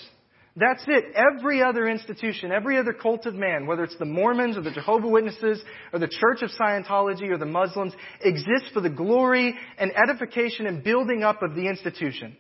[0.56, 1.06] That's it.
[1.16, 5.08] Every other institution, every other cult of man, whether it's the Mormons or the Jehovah
[5.08, 10.68] Witnesses or the Church of Scientology or the Muslims, exists for the glory and edification
[10.68, 12.38] and building up of the institution.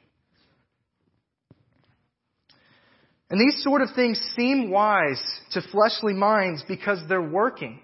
[3.31, 5.21] And these sort of things seem wise
[5.53, 7.79] to fleshly minds because they're working,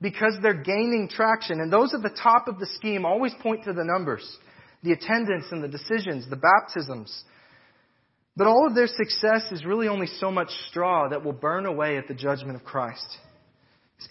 [0.00, 1.60] because they're gaining traction.
[1.60, 4.24] And those at the top of the scheme always point to the numbers,
[4.84, 7.24] the attendance and the decisions, the baptisms,
[8.40, 11.98] but all of their success is really only so much straw that will burn away
[11.98, 13.18] at the judgment of Christ.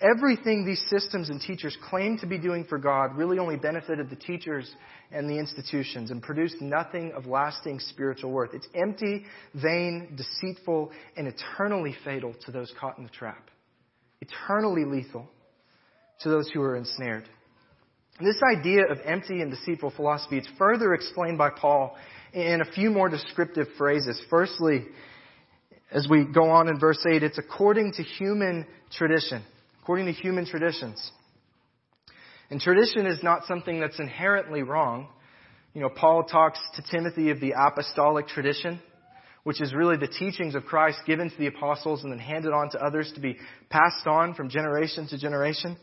[0.04, 4.16] Everything these systems and teachers claim to be doing for God really only benefited the
[4.16, 4.72] teachers
[5.12, 8.54] and the institutions and produced nothing of lasting spiritual worth.
[8.54, 13.50] It's empty, vain, deceitful, and eternally fatal to those caught in the trap.
[14.22, 15.28] Eternally lethal
[16.20, 17.28] to those who are ensnared.
[18.22, 21.98] This idea of empty and deceitful philosophy is further explained by Paul
[22.34, 24.22] in a few more descriptive phrases.
[24.30, 24.86] Firstly,
[25.92, 29.44] as we go on in verse 8, it's according to human tradition.
[29.82, 31.12] According to human traditions.
[32.52, 35.08] And tradition is not something that's inherently wrong.
[35.74, 38.80] You know, Paul talks to Timothy of the apostolic tradition,
[39.44, 42.70] which is really the teachings of Christ given to the apostles and then handed on
[42.72, 43.38] to others to be
[43.70, 45.78] passed on from generation to generation.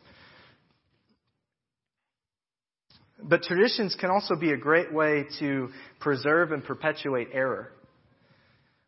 [3.22, 5.68] But traditions can also be a great way to
[6.00, 7.72] preserve and perpetuate error.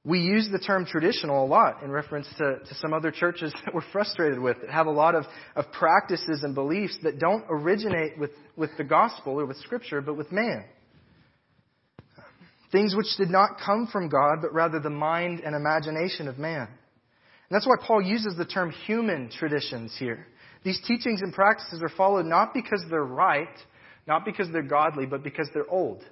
[0.04, 3.74] We use the term traditional a lot in reference to, to some other churches that
[3.74, 5.24] we're frustrated with, that have a lot of,
[5.56, 10.16] of practices and beliefs that don't originate with, with the gospel or with scripture, but
[10.16, 10.64] with man.
[12.70, 16.68] Things which did not come from God, but rather the mind and imagination of man.
[16.68, 20.26] And that's why Paul uses the term human traditions here.
[20.64, 23.48] These teachings and practices are followed not because they're right,
[24.08, 26.02] not because they're godly, but because they're old.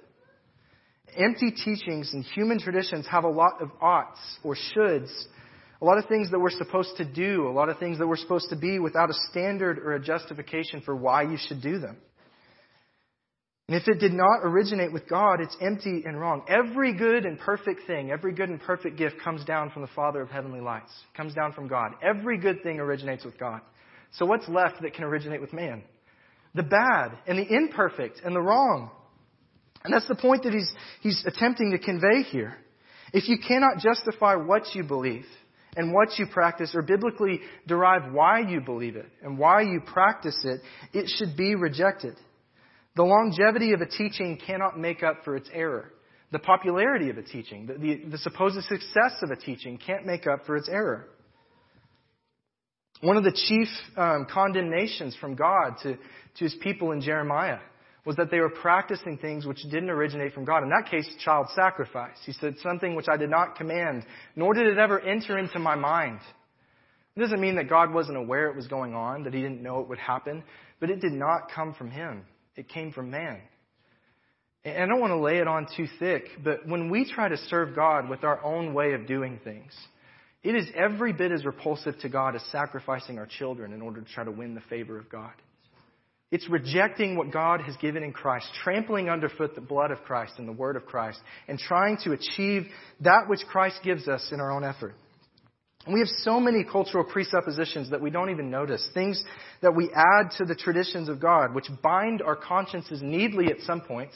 [1.17, 5.11] Empty teachings and human traditions have a lot of oughts or shoulds,
[5.81, 8.17] a lot of things that we're supposed to do, a lot of things that we're
[8.17, 11.97] supposed to be without a standard or a justification for why you should do them.
[13.67, 16.43] And if it did not originate with God, it's empty and wrong.
[16.47, 20.21] Every good and perfect thing, every good and perfect gift comes down from the Father
[20.21, 21.91] of heavenly lights, comes down from God.
[22.01, 23.61] Every good thing originates with God.
[24.13, 25.83] So what's left that can originate with man?
[26.55, 28.91] The bad and the imperfect and the wrong.
[29.83, 32.57] And that's the point that he's, he's attempting to convey here.
[33.13, 35.25] If you cannot justify what you believe
[35.75, 40.37] and what you practice or biblically derive why you believe it and why you practice
[40.43, 40.61] it,
[40.93, 42.15] it should be rejected.
[42.95, 45.93] The longevity of a teaching cannot make up for its error.
[46.31, 50.27] The popularity of a teaching, the, the, the supposed success of a teaching can't make
[50.27, 51.07] up for its error.
[53.01, 57.59] One of the chief um, condemnations from God to, to his people in Jeremiah
[58.05, 60.63] was that they were practicing things which didn't originate from God.
[60.63, 62.15] In that case, child sacrifice.
[62.25, 65.75] He said, something which I did not command, nor did it ever enter into my
[65.75, 66.19] mind.
[67.15, 69.81] It doesn't mean that God wasn't aware it was going on, that he didn't know
[69.81, 70.43] it would happen,
[70.79, 72.23] but it did not come from him.
[72.55, 73.41] It came from man.
[74.63, 77.37] And I don't want to lay it on too thick, but when we try to
[77.37, 79.71] serve God with our own way of doing things,
[80.47, 84.09] it is every bit as repulsive to God as sacrificing our children in order to
[84.09, 85.33] try to win the favor of God.
[86.31, 90.47] It's rejecting what God has given in Christ, trampling underfoot the blood of Christ and
[90.47, 91.19] the word of Christ,
[91.49, 92.67] and trying to achieve
[93.01, 94.95] that which Christ gives us in our own effort.
[95.85, 98.87] And we have so many cultural presuppositions that we don't even notice.
[98.93, 99.21] Things
[99.61, 103.81] that we add to the traditions of God, which bind our consciences needly at some
[103.81, 104.15] points,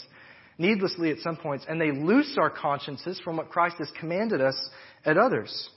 [0.57, 4.69] needlessly at some points, and they loose our consciences from what Christ has commanded us
[5.05, 5.69] at others.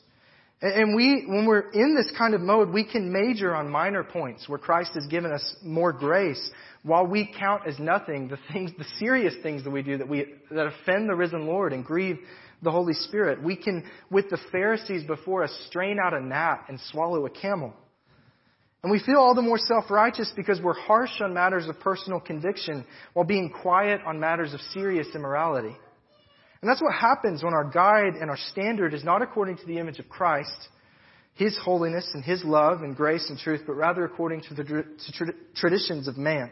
[0.62, 4.48] And we, when we're in this kind of mode, we can major on minor points
[4.48, 6.50] where Christ has given us more grace
[6.82, 10.26] while we count as nothing the things, the serious things that we do that we,
[10.50, 12.18] that offend the risen Lord and grieve
[12.62, 13.42] the Holy Spirit.
[13.42, 17.74] We can, with the Pharisees before us, strain out a gnat and swallow a camel.
[18.82, 22.84] And we feel all the more self-righteous because we're harsh on matters of personal conviction
[23.14, 25.76] while being quiet on matters of serious immorality.
[26.64, 29.76] And that's what happens when our guide and our standard is not according to the
[29.76, 30.70] image of Christ,
[31.34, 35.34] His holiness and His love and grace and truth, but rather according to the to
[35.54, 36.50] traditions of man.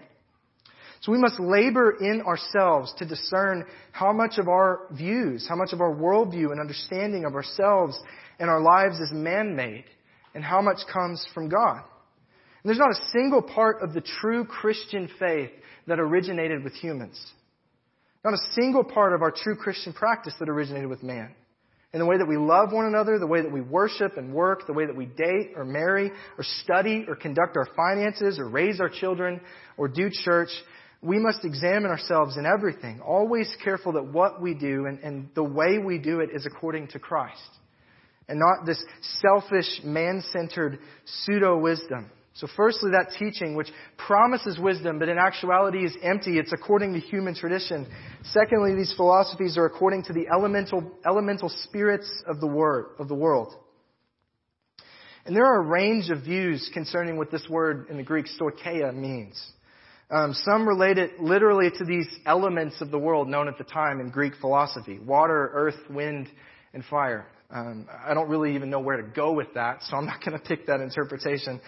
[1.01, 5.73] So we must labor in ourselves to discern how much of our views, how much
[5.73, 7.99] of our worldview and understanding of ourselves
[8.39, 9.87] and our lives is man-made,
[10.35, 11.79] and how much comes from God.
[11.79, 15.53] And there's not a single part of the true Christian faith
[15.87, 17.19] that originated with humans.
[18.25, 21.35] Not a single part of our true Christian practice that originated with man.
[21.93, 24.67] In the way that we love one another, the way that we worship and work,
[24.67, 28.81] the way that we date or marry or study or conduct our finances or raise
[28.81, 29.41] our children
[29.77, 30.49] or do church,
[31.03, 35.43] we must examine ourselves in everything, always careful that what we do and, and the
[35.43, 37.41] way we do it is according to Christ.
[38.29, 38.83] And not this
[39.21, 43.69] selfish, man-centered pseudo-wisdom so firstly, that teaching, which
[43.99, 46.39] promises wisdom, but in actuality is empty.
[46.39, 47.87] It's according to human tradition.
[48.23, 53.15] Secondly, these philosophies are according to the elemental, elemental spirits of the, word, of the
[53.15, 53.55] world.
[55.27, 58.95] And there are a range of views concerning what this word in the Greek stoicheia
[58.95, 59.41] means.
[60.11, 64.01] Um, some relate it literally to these elements of the world known at the time
[64.01, 66.29] in Greek philosophy water, earth, wind,
[66.75, 67.27] and fire.
[67.51, 70.39] Um, I don't really even know where to go with that, so I'm not going
[70.39, 71.61] to pick that interpretation.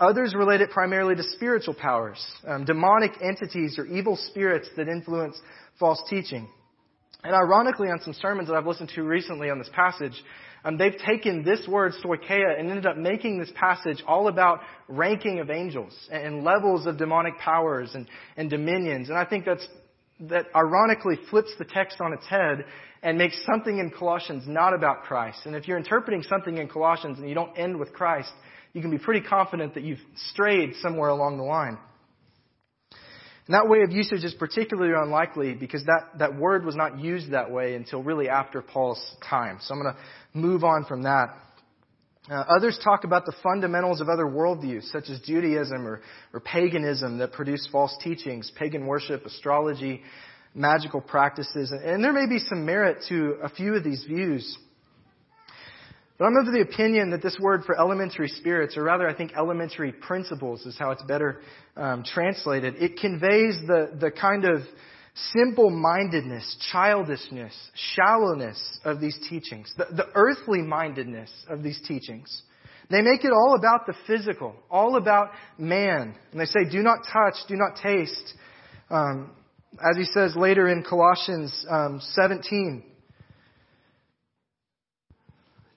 [0.00, 5.38] Others relate it primarily to spiritual powers, um, demonic entities or evil spirits that influence
[5.78, 6.48] false teaching.
[7.22, 10.14] And ironically, on some sermons that I've listened to recently on this passage,
[10.64, 15.38] um, they've taken this word, stoicheia, and ended up making this passage all about ranking
[15.38, 18.06] of angels and levels of demonic powers and,
[18.38, 19.10] and dominions.
[19.10, 19.66] And I think that's,
[20.20, 22.64] that ironically flips the text on its head
[23.02, 25.40] and makes something in Colossians not about Christ.
[25.44, 28.32] And if you're interpreting something in Colossians and you don't end with Christ,
[28.72, 30.00] you can be pretty confident that you've
[30.30, 31.78] strayed somewhere along the line.
[33.46, 37.32] And that way of usage is particularly unlikely because that, that word was not used
[37.32, 39.58] that way until really after Paul's time.
[39.60, 41.36] So I'm going to move on from that.
[42.30, 46.00] Uh, others talk about the fundamentals of other worldviews, such as Judaism or,
[46.32, 50.02] or paganism that produce false teachings, pagan worship, astrology,
[50.54, 51.72] magical practices.
[51.72, 54.56] And there may be some merit to a few of these views.
[56.20, 59.32] But I'm of the opinion that this word for elementary spirits, or rather I think
[59.34, 61.40] elementary principles is how it's better
[61.78, 64.60] um, translated, it conveys the, the kind of
[65.32, 67.54] simple-mindedness, childishness,
[67.94, 72.42] shallowness of these teachings, the, the earthly mindedness of these teachings.
[72.90, 76.14] They make it all about the physical, all about man.
[76.32, 78.34] And they say, do not touch, do not taste.
[78.90, 79.30] Um,
[79.78, 82.82] as he says later in Colossians um, 17,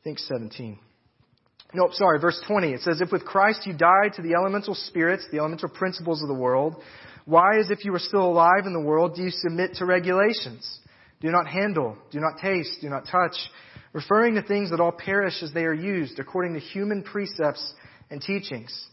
[0.03, 0.77] think 17.
[1.73, 2.73] Nope, sorry, verse 20.
[2.73, 6.27] It says, If with Christ you died to the elemental spirits, the elemental principles of
[6.27, 6.81] the world,
[7.25, 10.79] why, as if you were still alive in the world, do you submit to regulations?
[11.21, 13.35] Do not handle, do not taste, do not touch,
[13.93, 17.73] referring to things that all perish as they are used, according to human precepts
[18.11, 18.87] and teachings.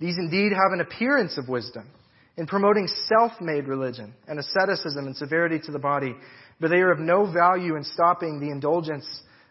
[0.00, 1.88] These indeed have an appearance of wisdom
[2.36, 6.14] in promoting self-made religion and asceticism and severity to the body,
[6.60, 9.06] but they are of no value in stopping the indulgence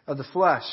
[0.08, 0.66] of the flesh.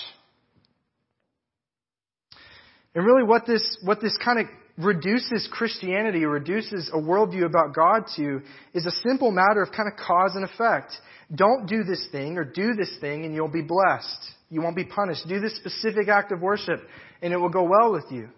[2.94, 4.46] And really what this, what this kind of
[4.78, 8.40] reduces Christianity or reduces a worldview about God to
[8.74, 10.92] is a simple matter of kind of cause and effect.
[11.34, 14.18] Don't do this thing or do this thing and you'll be blessed.
[14.50, 15.26] You won't be punished.
[15.28, 16.80] Do this specific act of worship
[17.22, 18.28] and it will go well with you.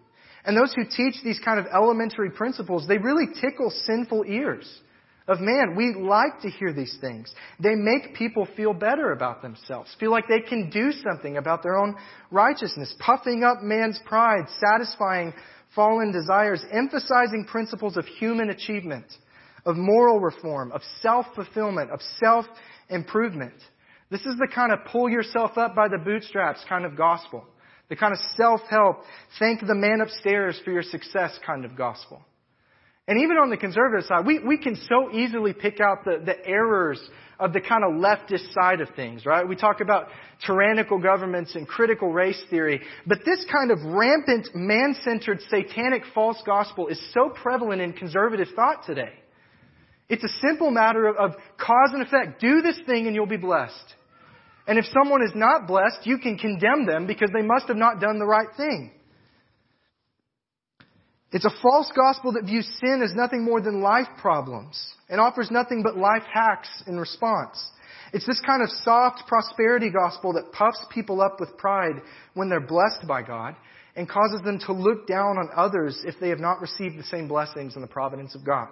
[0.45, 4.69] And those who teach these kind of elementary principles, they really tickle sinful ears
[5.27, 5.75] of man.
[5.77, 7.33] We like to hear these things.
[7.59, 11.77] They make people feel better about themselves, feel like they can do something about their
[11.77, 11.97] own
[12.31, 15.33] righteousness, puffing up man's pride, satisfying
[15.75, 19.07] fallen desires, emphasizing principles of human achievement,
[19.67, 23.55] of moral reform, of self-fulfillment, of self-improvement.
[24.11, 27.45] This is the kind of pull yourself up by the bootstraps kind of gospel.
[27.89, 29.03] The kind of self-help,
[29.39, 32.23] thank the man upstairs for your success kind of gospel.
[33.07, 36.47] And even on the conservative side, we, we can so easily pick out the, the
[36.47, 37.01] errors
[37.39, 39.47] of the kind of leftist side of things, right?
[39.47, 40.09] We talk about
[40.47, 46.89] tyrannical governments and critical race theory, but this kind of rampant, man-centered, satanic false gospel
[46.89, 49.13] is so prevalent in conservative thought today.
[50.09, 52.41] It's a simple matter of, of cause and effect.
[52.41, 53.95] Do this thing and you'll be blessed.
[54.67, 58.01] And if someone is not blessed, you can condemn them because they must have not
[58.01, 58.93] done the right thing.
[61.35, 65.51] It's a false gospel that views sin as nothing more than life problems and offers
[65.51, 67.59] nothing but life hacks in response.
[68.13, 72.01] It's this kind of soft prosperity gospel that puffs people up with pride
[72.35, 73.57] when they're blessed by God
[73.97, 77.27] and causes them to look down on others if they have not received the same
[77.27, 78.69] blessings in the providence of God.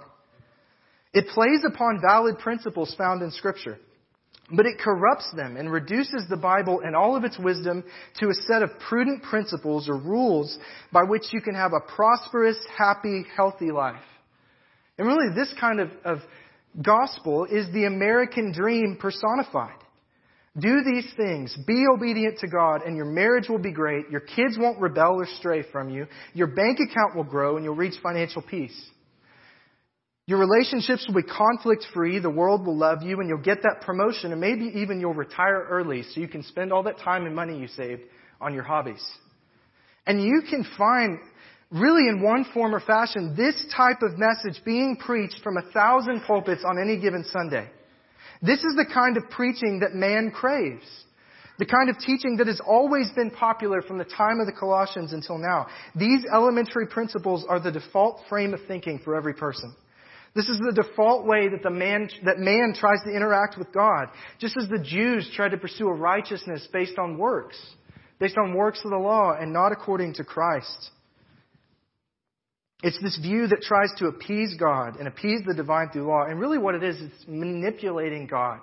[1.13, 3.79] It plays upon valid principles found in Scripture,
[4.53, 7.83] but it corrupts them and reduces the Bible and all of its wisdom
[8.21, 10.59] to a set of prudent principles or rules
[10.93, 14.03] by which you can have a prosperous, happy, healthy life.
[14.99, 16.19] And really, this kind of, of
[16.81, 19.77] gospel is the American dream personified.
[20.59, 21.57] Do these things.
[21.67, 24.11] Be obedient to God and your marriage will be great.
[24.11, 26.07] Your kids won't rebel or stray from you.
[26.35, 28.79] Your bank account will grow and you'll reach financial peace.
[30.33, 32.18] Your relationships will be conflict free.
[32.18, 35.66] The world will love you and you'll get that promotion and maybe even you'll retire
[35.68, 38.01] early so you can spend all that time and money you saved
[38.41, 39.07] on your hobbies.
[40.07, 41.18] And you can find
[41.70, 46.22] really in one form or fashion, this type of message being preached from a thousand
[46.26, 47.68] pulpits on any given Sunday.
[48.41, 50.87] This is the kind of preaching that man craves.
[51.59, 55.12] The kind of teaching that has always been popular from the time of the Colossians
[55.12, 55.66] until now.
[55.95, 59.74] These elementary principles are the default frame of thinking for every person.
[60.35, 64.09] This is the default way that the man, that man tries to interact with God.
[64.39, 67.59] Just as the Jews tried to pursue a righteousness based on works.
[68.18, 70.91] Based on works of the law and not according to Christ.
[72.83, 76.24] It's this view that tries to appease God and appease the divine through law.
[76.24, 78.61] And really what it is, it's manipulating God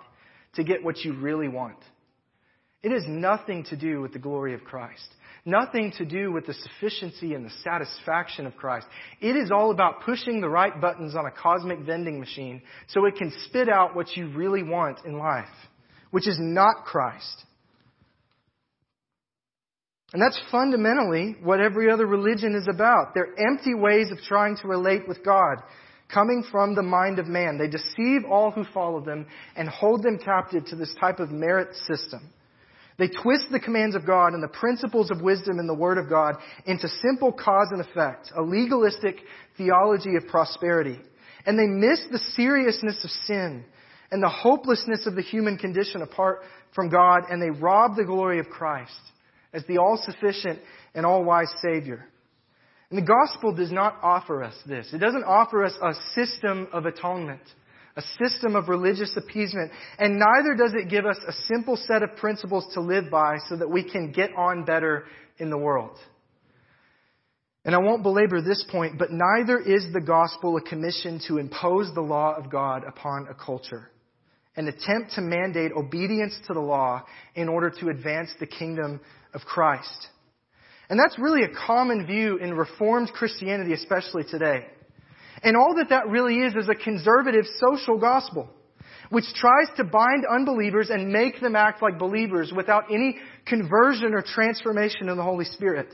[0.55, 1.77] to get what you really want.
[2.81, 5.07] It has nothing to do with the glory of Christ.
[5.45, 8.87] Nothing to do with the sufficiency and the satisfaction of Christ.
[9.21, 13.15] It is all about pushing the right buttons on a cosmic vending machine so it
[13.15, 15.47] can spit out what you really want in life,
[16.11, 17.45] which is not Christ.
[20.11, 23.13] And that's fundamentally what every other religion is about.
[23.13, 25.57] They're empty ways of trying to relate with God,
[26.11, 27.59] coming from the mind of man.
[27.59, 31.75] They deceive all who follow them and hold them captive to this type of merit
[31.87, 32.31] system.
[32.99, 36.09] They twist the commands of God and the principles of wisdom in the Word of
[36.09, 36.35] God
[36.65, 39.15] into simple cause and effect, a legalistic
[39.57, 40.99] theology of prosperity.
[41.45, 43.63] And they miss the seriousness of sin
[44.11, 46.41] and the hopelessness of the human condition apart
[46.75, 48.99] from God, and they rob the glory of Christ
[49.53, 50.59] as the all sufficient
[50.93, 52.05] and all wise Savior.
[52.89, 54.89] And the gospel does not offer us this.
[54.93, 57.41] It doesn't offer us a system of atonement,
[57.99, 62.15] a system of religious appeasement, and neither does it give us a simple set of
[62.15, 65.03] principles to live by so that we can get on better
[65.37, 65.97] in the world.
[67.65, 71.93] And I won't belabor this point, but neither is the gospel a commission to impose
[71.93, 73.89] the law of God upon a culture
[74.55, 77.01] an attempt to mandate obedience to the law
[77.33, 78.99] in order to advance the kingdom
[79.33, 80.07] of Christ.
[80.89, 84.65] And that's really a common view in Reformed Christianity, especially today.
[85.43, 88.49] And all that that really is is a conservative social gospel,
[89.09, 94.21] which tries to bind unbelievers and make them act like believers without any conversion or
[94.21, 95.87] transformation in the Holy Spirit.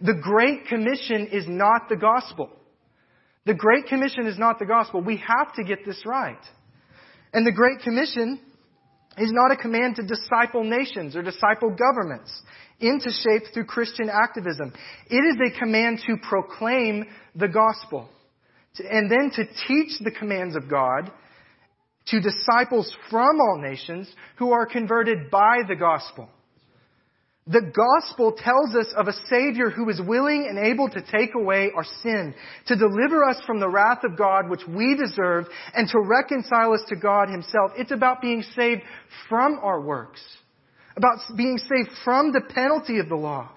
[0.00, 2.50] The Great Commission is not the gospel.
[3.46, 5.02] The Great Commission is not the gospel.
[5.02, 6.40] We have to get this right.
[7.32, 8.40] And the Great Commission
[9.16, 12.30] is not a command to disciple nations or disciple governments
[12.80, 14.72] into shape through Christian activism.
[15.08, 18.08] It is a command to proclaim the gospel
[18.78, 21.10] and then to teach the commands of God
[22.06, 26.28] to disciples from all nations who are converted by the gospel.
[27.46, 31.70] The gospel tells us of a Savior who is willing and able to take away
[31.74, 32.34] our sin,
[32.66, 36.82] to deliver us from the wrath of God which we deserve, and to reconcile us
[36.88, 37.72] to God Himself.
[37.76, 38.82] It's about being saved
[39.28, 40.20] from our works,
[40.96, 43.50] about being saved from the penalty of the law,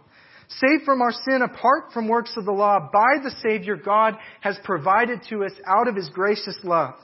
[0.60, 4.58] saved from our sin apart from works of the law by the Savior God has
[4.64, 6.96] provided to us out of His gracious love.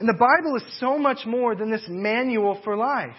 [0.00, 3.16] And the Bible is so much more than this manual for life.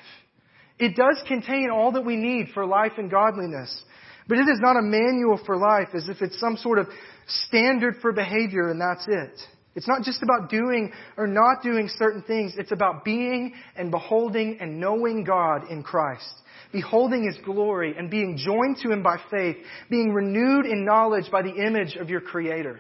[0.78, 3.84] It does contain all that we need for life and godliness.
[4.28, 6.88] But it is not a manual for life as if it's some sort of
[7.28, 9.40] standard for behavior and that's it.
[9.76, 12.54] It's not just about doing or not doing certain things.
[12.58, 16.34] It's about being and beholding and knowing God in Christ.
[16.72, 19.58] Beholding His glory and being joined to Him by faith.
[19.90, 22.80] Being renewed in knowledge by the image of your Creator.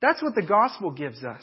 [0.00, 1.42] That's what the gospel gives us.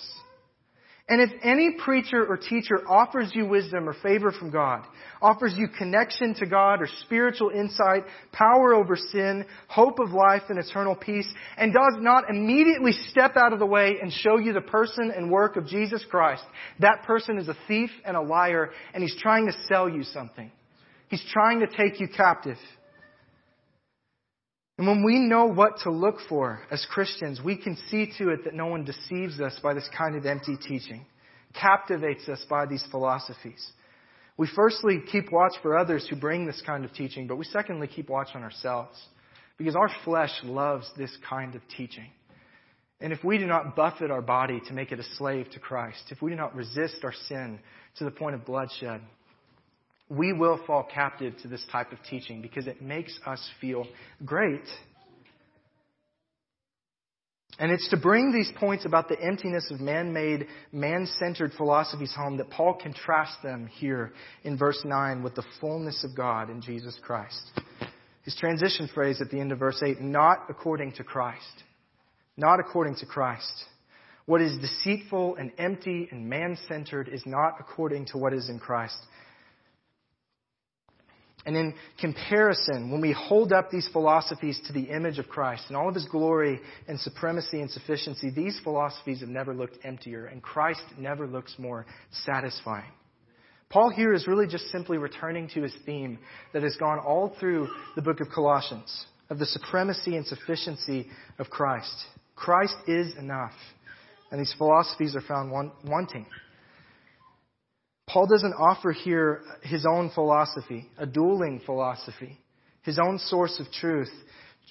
[1.07, 4.83] And if any preacher or teacher offers you wisdom or favor from God,
[5.21, 10.57] offers you connection to God or spiritual insight, power over sin, hope of life and
[10.57, 11.27] eternal peace,
[11.57, 15.29] and does not immediately step out of the way and show you the person and
[15.29, 16.43] work of Jesus Christ,
[16.79, 20.51] that person is a thief and a liar and he's trying to sell you something.
[21.09, 22.57] He's trying to take you captive.
[24.77, 28.43] And when we know what to look for as Christians, we can see to it
[28.43, 31.05] that no one deceives us by this kind of empty teaching,
[31.53, 33.65] captivates us by these philosophies.
[34.37, 37.87] We firstly keep watch for others who bring this kind of teaching, but we secondly
[37.87, 38.99] keep watch on ourselves
[39.57, 42.09] because our flesh loves this kind of teaching.
[42.99, 46.03] And if we do not buffet our body to make it a slave to Christ,
[46.09, 47.59] if we do not resist our sin
[47.97, 49.01] to the point of bloodshed,
[50.09, 53.87] we will fall captive to this type of teaching because it makes us feel
[54.23, 54.65] great.
[57.57, 62.13] And it's to bring these points about the emptiness of man made, man centered philosophies
[62.13, 64.11] home that Paul contrasts them here
[64.43, 67.41] in verse 9 with the fullness of God in Jesus Christ.
[68.23, 71.63] His transition phrase at the end of verse 8 not according to Christ.
[72.35, 73.63] Not according to Christ.
[74.25, 78.59] What is deceitful and empty and man centered is not according to what is in
[78.59, 78.97] Christ.
[81.45, 85.77] And in comparison, when we hold up these philosophies to the image of Christ and
[85.77, 90.41] all of his glory and supremacy and sufficiency, these philosophies have never looked emptier, and
[90.41, 91.85] Christ never looks more
[92.25, 92.91] satisfying.
[93.69, 96.17] Paul here is really just simply returning to his theme
[96.53, 101.07] that has gone all through the book of Colossians of the supremacy and sufficiency
[101.39, 101.95] of Christ.
[102.35, 103.53] Christ is enough,
[104.31, 105.51] and these philosophies are found
[105.83, 106.25] wanting.
[108.07, 112.39] Paul doesn't offer here his own philosophy, a dueling philosophy,
[112.83, 114.11] his own source of truth.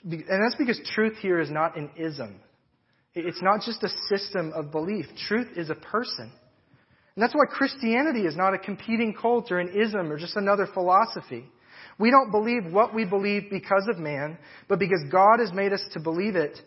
[0.05, 2.41] And that's because truth here is not an ism.
[3.14, 5.07] It's not just a system of belief.
[5.28, 6.32] Truth is a person.
[7.16, 10.66] And that's why Christianity is not a competing cult or an ism or just another
[10.72, 11.45] philosophy.
[11.99, 14.37] We don't believe what we believe because of man,
[14.68, 16.61] but because God has made us to believe it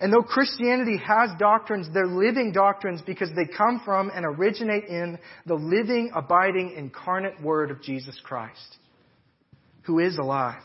[0.00, 5.18] and though Christianity has doctrines, they're living doctrines because they come from and originate in
[5.46, 8.76] the living, abiding, incarnate Word of Jesus Christ,
[9.82, 10.62] who is alive.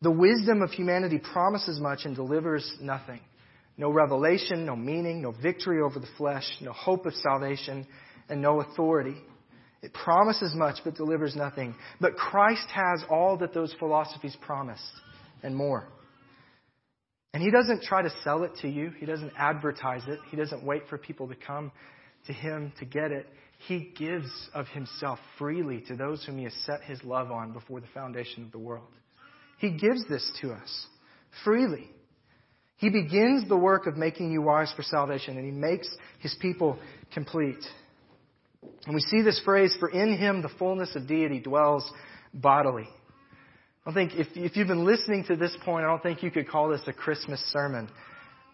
[0.00, 3.20] The wisdom of humanity promises much and delivers nothing.
[3.76, 7.86] No revelation, no meaning, no victory over the flesh, no hope of salvation,
[8.28, 9.16] and no authority.
[9.82, 11.74] It promises much but delivers nothing.
[12.00, 14.82] But Christ has all that those philosophies promise
[15.42, 15.88] and more.
[17.34, 18.90] And he doesn't try to sell it to you.
[18.98, 20.18] He doesn't advertise it.
[20.30, 21.72] He doesn't wait for people to come
[22.26, 23.26] to him to get it.
[23.66, 27.80] He gives of himself freely to those whom he has set his love on before
[27.80, 28.88] the foundation of the world.
[29.58, 30.86] He gives this to us
[31.44, 31.90] freely.
[32.76, 35.88] He begins the work of making you wise for salvation, and he makes
[36.20, 36.78] his people
[37.12, 37.58] complete.
[38.86, 41.90] And we see this phrase, for in him the fullness of deity dwells
[42.32, 42.88] bodily.
[43.88, 46.46] I think if, if you've been listening to this point, I don't think you could
[46.46, 47.88] call this a Christmas sermon.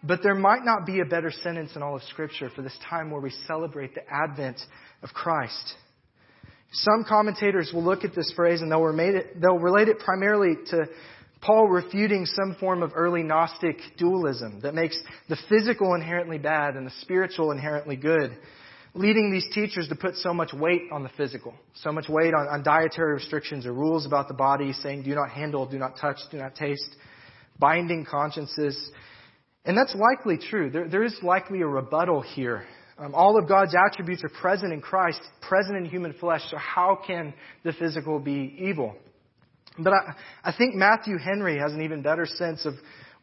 [0.01, 3.11] But there might not be a better sentence in all of Scripture for this time
[3.11, 4.61] where we celebrate the advent
[5.03, 5.73] of Christ.
[6.71, 10.85] Some commentators will look at this phrase and they'll, it, they'll relate it primarily to
[11.41, 16.87] Paul refuting some form of early Gnostic dualism that makes the physical inherently bad and
[16.87, 18.37] the spiritual inherently good
[18.95, 22.47] leading these teachers to put so much weight on the physical, so much weight on,
[22.47, 26.17] on dietary restrictions or rules about the body, saying do not handle, do not touch,
[26.31, 26.95] do not taste,
[27.59, 28.91] binding consciences.
[29.65, 30.69] And that's likely true.
[30.69, 32.65] There, there is likely a rebuttal here.
[32.97, 36.97] Um, all of God's attributes are present in Christ, present in human flesh, so how
[37.05, 37.33] can
[37.63, 38.95] the physical be evil?
[39.77, 42.75] But I, I think Matthew Henry has an even better sense of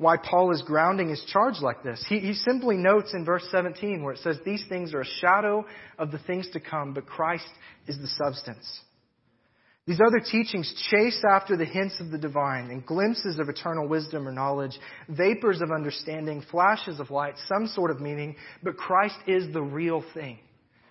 [0.03, 2.05] why Paul is grounding his charge like this.
[2.09, 5.65] He, he simply notes in verse 17 where it says, These things are a shadow
[5.99, 7.49] of the things to come, but Christ
[7.87, 8.67] is the substance.
[9.87, 14.29] These other teachings chase after the hints of the divine and glimpses of eternal wisdom
[14.29, 14.79] or knowledge,
[15.09, 20.05] vapors of understanding, flashes of light, some sort of meaning, but Christ is the real
[20.15, 20.39] thing.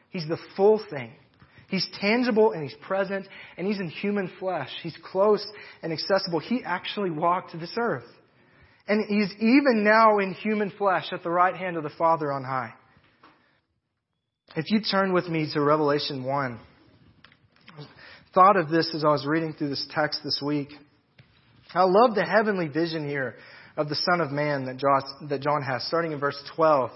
[0.10, 1.14] He's the full thing.
[1.70, 3.26] He's tangible and he's present
[3.58, 4.70] and he's in human flesh.
[4.84, 5.46] He's close
[5.82, 6.40] and accessible.
[6.40, 8.04] He actually walked this earth.
[8.92, 12.44] And he's even now in human flesh at the right hand of the Father on
[12.44, 12.74] high.
[14.58, 16.60] If you turn with me to Revelation 1,
[17.80, 17.86] I
[18.34, 20.74] thought of this as I was reading through this text this week.
[21.74, 23.36] I love the heavenly vision here
[23.78, 26.92] of the Son of Man that John, has, starting in verse 12.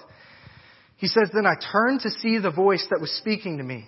[0.98, 3.88] He says, Then I turned to see the voice that was speaking to me.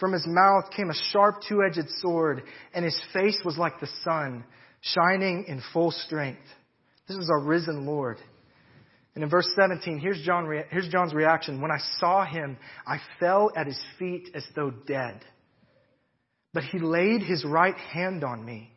[0.00, 2.42] From his mouth came a sharp two-edged sword,
[2.72, 4.44] and his face was like the sun,
[4.80, 6.40] shining in full strength.
[7.06, 8.16] This is our risen Lord.
[9.14, 11.60] And in verse 17, here's, John, here's John's reaction.
[11.60, 15.20] When I saw him, I fell at his feet as though dead.
[16.54, 18.72] But he laid his right hand on me.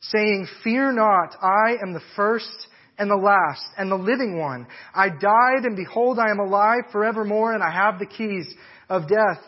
[0.00, 2.66] saying, Fear not, I am the first
[2.98, 4.66] and the last and the living one.
[4.94, 8.52] I died and behold I am alive forevermore and I have the keys
[8.88, 9.42] of death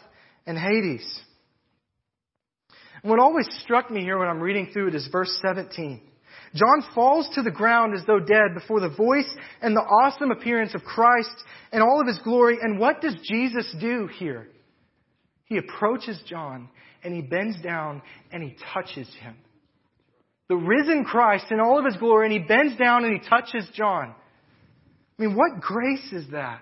[0.51, 1.20] and Hades.
[3.03, 6.03] What always struck me here when I'm reading through it is verse 17.
[6.55, 9.32] John falls to the ground as though dead before the voice
[9.62, 11.34] and the awesome appearance of Christ
[11.72, 12.59] and all of his glory.
[12.61, 14.48] And what does Jesus do here?
[15.44, 16.68] He approaches John
[17.05, 19.36] and he bends down and he touches him.
[20.48, 23.68] The risen Christ in all of his glory and he bends down and he touches
[23.72, 24.14] John.
[25.18, 26.61] I mean, what grace is that?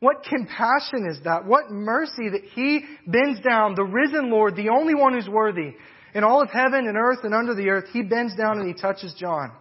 [0.00, 1.44] What compassion is that?
[1.44, 5.74] What mercy that he bends down, the risen Lord, the only one who's worthy,
[6.14, 8.74] in all of heaven and earth and under the earth, he bends down and he
[8.74, 9.52] touches John.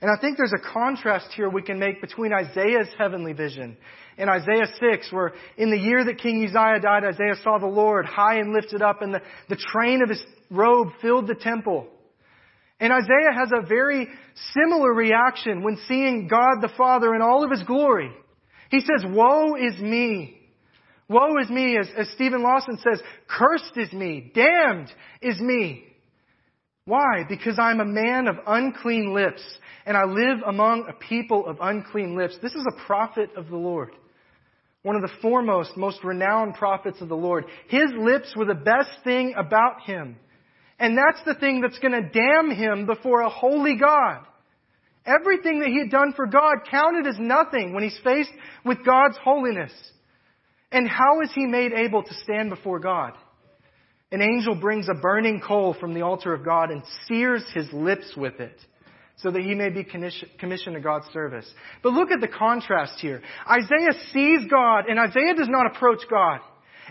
[0.00, 3.76] And I think there's a contrast here we can make between Isaiah's heavenly vision
[4.16, 8.04] and Isaiah 6, where in the year that King Uzziah died, Isaiah saw the Lord
[8.04, 11.86] high and lifted up, and the, the train of his robe filled the temple.
[12.80, 14.08] And Isaiah has a very
[14.54, 18.10] similar reaction when seeing God the Father in all of his glory.
[18.70, 20.38] He says, Woe is me.
[21.08, 24.92] Woe is me, as, as Steven Lawson says, cursed is me, damned
[25.22, 25.84] is me.
[26.84, 27.24] Why?
[27.28, 29.42] Because I'm a man of unclean lips,
[29.86, 32.36] and I live among a people of unclean lips.
[32.42, 33.92] This is a prophet of the Lord.
[34.82, 37.46] One of the foremost, most renowned prophets of the Lord.
[37.68, 40.16] His lips were the best thing about him.
[40.78, 44.20] And that's the thing that's going to damn him before a holy God.
[45.06, 48.30] Everything that he had done for God counted as nothing when he's faced
[48.64, 49.72] with God's holiness.
[50.70, 53.12] And how is he made able to stand before God?
[54.12, 58.14] An angel brings a burning coal from the altar of God and sears his lips
[58.16, 58.58] with it
[59.16, 61.50] so that he may be commissioned to God's service.
[61.82, 63.20] But look at the contrast here.
[63.50, 66.40] Isaiah sees God and Isaiah does not approach God.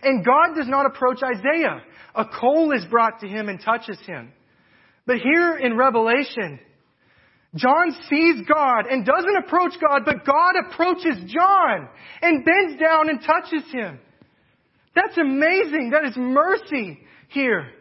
[0.03, 1.81] And God does not approach Isaiah.
[2.13, 4.31] A coal is brought to him and touches him.
[5.05, 6.59] But here in Revelation,
[7.57, 11.89] John sees God and doesn't approach God, but God approaches John
[12.21, 13.99] and bends down and touches him.
[14.95, 15.91] That's amazing.
[15.91, 16.99] That is mercy
[17.29, 17.71] here.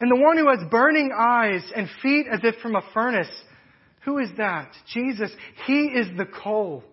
[0.00, 3.30] And the one who has burning eyes and feet as if from a furnace,
[4.04, 4.72] who is that?
[4.92, 5.30] Jesus.
[5.66, 6.84] He is the coal.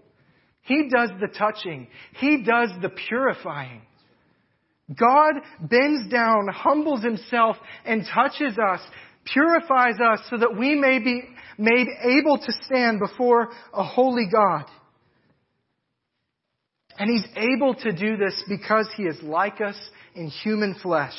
[0.61, 1.87] He does the touching.
[2.19, 3.81] He does the purifying.
[4.93, 8.81] God bends down, humbles himself, and touches us,
[9.25, 11.23] purifies us so that we may be
[11.57, 14.65] made able to stand before a holy God.
[16.97, 19.77] And he's able to do this because he is like us
[20.15, 21.15] in human flesh.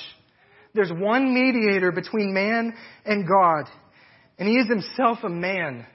[0.74, 2.74] There's one mediator between man
[3.05, 3.64] and God,
[4.39, 5.87] and he is himself a man,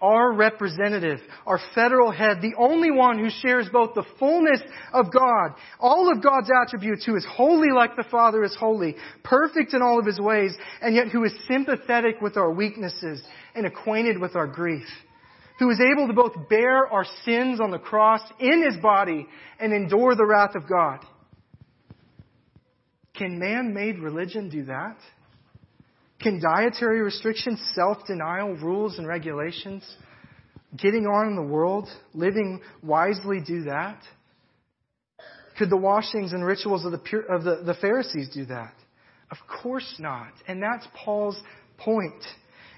[0.00, 4.60] our representative, our federal head, the only one who shares both the fullness
[4.92, 9.74] of God, all of God's attributes, who is holy like the Father is holy, perfect
[9.74, 13.22] in all of his ways, and yet who is sympathetic with our weaknesses
[13.54, 14.86] and acquainted with our grief
[15.58, 19.26] who is able to both bear our sins on the cross in his body
[19.58, 21.00] and endure the wrath of God.
[23.14, 24.96] Can man made religion do that?
[26.20, 29.84] Can dietary restrictions, self denial, rules, and regulations,
[30.76, 34.00] getting on in the world, living wisely do that?
[35.58, 38.74] Could the washings and rituals of, the, of the, the Pharisees do that?
[39.30, 40.32] Of course not.
[40.46, 41.40] And that's Paul's
[41.78, 42.24] point.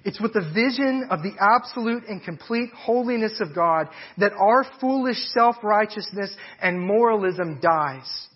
[0.04, 5.18] It's with the vision of the absolute and complete holiness of God that our foolish
[5.34, 8.28] self-righteousness and moralism dies.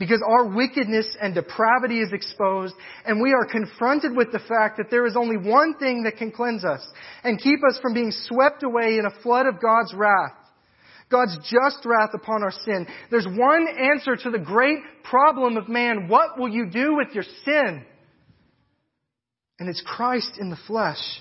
[0.00, 2.74] Because our wickedness and depravity is exposed
[3.04, 6.32] and we are confronted with the fact that there is only one thing that can
[6.32, 6.80] cleanse us
[7.22, 10.32] and keep us from being swept away in a flood of God's wrath.
[11.10, 12.86] God's just wrath upon our sin.
[13.10, 16.08] There's one answer to the great problem of man.
[16.08, 17.84] What will you do with your sin?
[19.58, 21.20] And it's Christ in the flesh,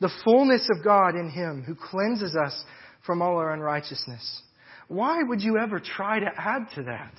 [0.00, 2.64] the fullness of God in Him who cleanses us
[3.04, 4.42] from all our unrighteousness.
[4.86, 7.12] Why would you ever try to add to that?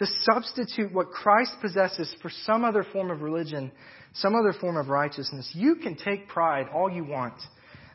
[0.00, 3.70] To substitute what Christ possesses for some other form of religion,
[4.14, 5.50] some other form of righteousness.
[5.54, 7.34] You can take pride all you want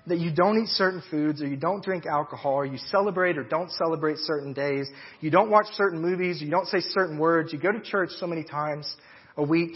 [0.05, 3.43] that you don't eat certain foods or you don't drink alcohol or you celebrate or
[3.43, 4.87] don't celebrate certain days.
[5.19, 6.39] You don't watch certain movies.
[6.43, 7.51] You don't say certain words.
[7.51, 8.95] You go to church so many times
[9.35, 9.73] a week.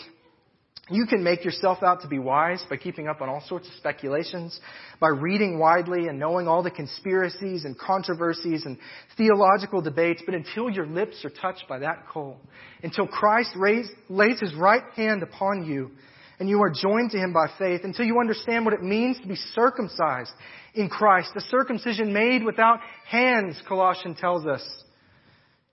[0.92, 3.74] You can make yourself out to be wise by keeping up on all sorts of
[3.76, 4.60] speculations,
[5.00, 8.78] by reading widely and knowing all the conspiracies and controversies and
[9.16, 12.38] theological debates, but until your lips are touched by that coal,
[12.82, 15.92] until Christ raise, lays his right hand upon you
[16.40, 19.28] and you are joined to him by faith, until you understand what it means to
[19.28, 20.32] be circumcised
[20.74, 24.66] in Christ, the circumcision made without hands, Colossians tells us,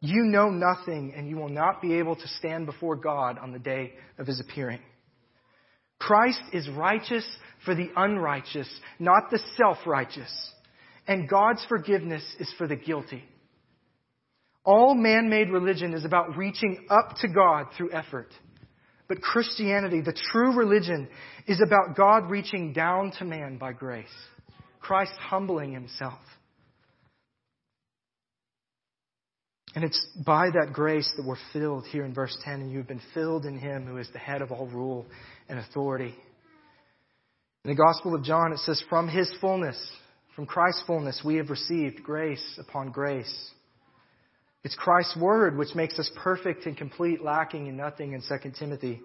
[0.01, 3.59] you know nothing and you will not be able to stand before God on the
[3.59, 4.81] day of his appearing.
[5.99, 7.27] Christ is righteous
[7.65, 8.69] for the unrighteous,
[8.99, 10.53] not the self-righteous.
[11.09, 13.25] And God's forgiveness is for the guilty.
[14.65, 18.29] All man-made religion is about reaching up to God through effort.
[19.09, 21.09] But Christianity, the true religion,
[21.47, 24.07] is about God reaching down to man by grace.
[24.81, 26.19] Christ humbling himself.
[29.77, 32.89] And it's by that grace that we're filled here in verse 10, and you have
[32.89, 35.07] been filled in him who is the head of all rule
[35.49, 36.15] and authority.
[37.65, 39.77] In the Gospel of John, it says, From his fullness,
[40.35, 43.51] from Christ's fullness, we have received grace upon grace.
[44.63, 49.01] It's Christ's word which makes us perfect and complete, lacking in nothing in 2 Timothy.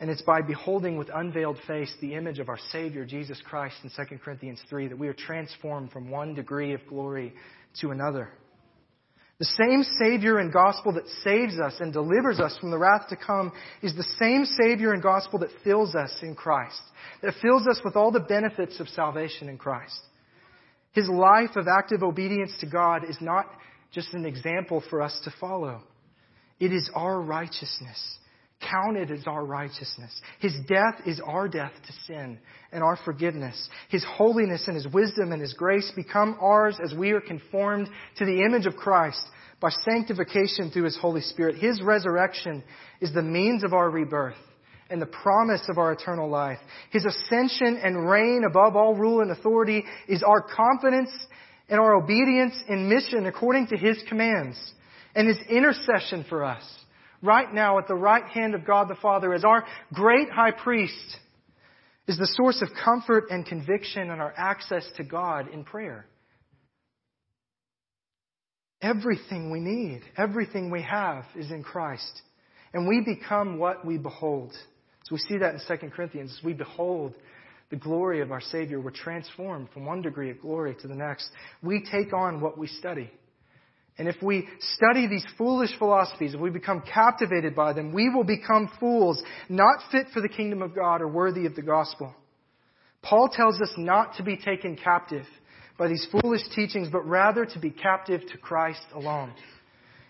[0.00, 3.90] And it's by beholding with unveiled face the image of our Savior, Jesus Christ, in
[3.90, 7.32] 2 Corinthians 3, that we are transformed from one degree of glory
[7.80, 8.30] to another.
[9.38, 13.16] The same Savior and gospel that saves us and delivers us from the wrath to
[13.16, 16.80] come is the same Savior and gospel that fills us in Christ,
[17.20, 19.98] that fills us with all the benefits of salvation in Christ.
[20.92, 23.46] His life of active obedience to God is not
[23.92, 25.82] just an example for us to follow.
[26.60, 28.18] It is our righteousness,
[28.70, 30.20] counted as our righteousness.
[30.40, 32.38] His death is our death to sin
[32.72, 33.68] and our forgiveness.
[33.88, 38.24] His holiness and His wisdom and His grace become ours as we are conformed to
[38.24, 39.22] the image of Christ
[39.60, 41.56] by sanctification through His Holy Spirit.
[41.56, 42.62] His resurrection
[43.00, 44.36] is the means of our rebirth
[44.90, 46.58] and the promise of our eternal life.
[46.90, 51.10] His ascension and reign above all rule and authority is our confidence
[51.68, 54.58] and our obedience in mission according to His commands
[55.14, 56.62] and His intercession for us
[57.24, 61.16] right now at the right hand of God the Father as our great high priest
[62.06, 66.06] is the source of comfort and conviction and our access to God in prayer.
[68.82, 72.20] Everything we need, everything we have is in Christ.
[72.74, 74.52] And we become what we behold.
[75.04, 76.36] So we see that in 2 Corinthians.
[76.38, 77.14] As we behold
[77.70, 81.30] the glory of our Savior, we're transformed from one degree of glory to the next.
[81.62, 83.10] We take on what we study.
[83.96, 88.24] And if we study these foolish philosophies, if we become captivated by them, we will
[88.24, 92.12] become fools, not fit for the kingdom of God or worthy of the gospel.
[93.02, 95.26] Paul tells us not to be taken captive
[95.78, 99.32] by these foolish teachings, but rather to be captive to Christ alone.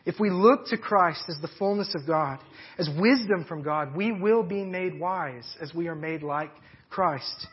[0.07, 2.39] If we look to Christ as the fullness of God,
[2.79, 6.53] as wisdom from God, we will be made wise as we are made like
[6.91, 7.47] Christ.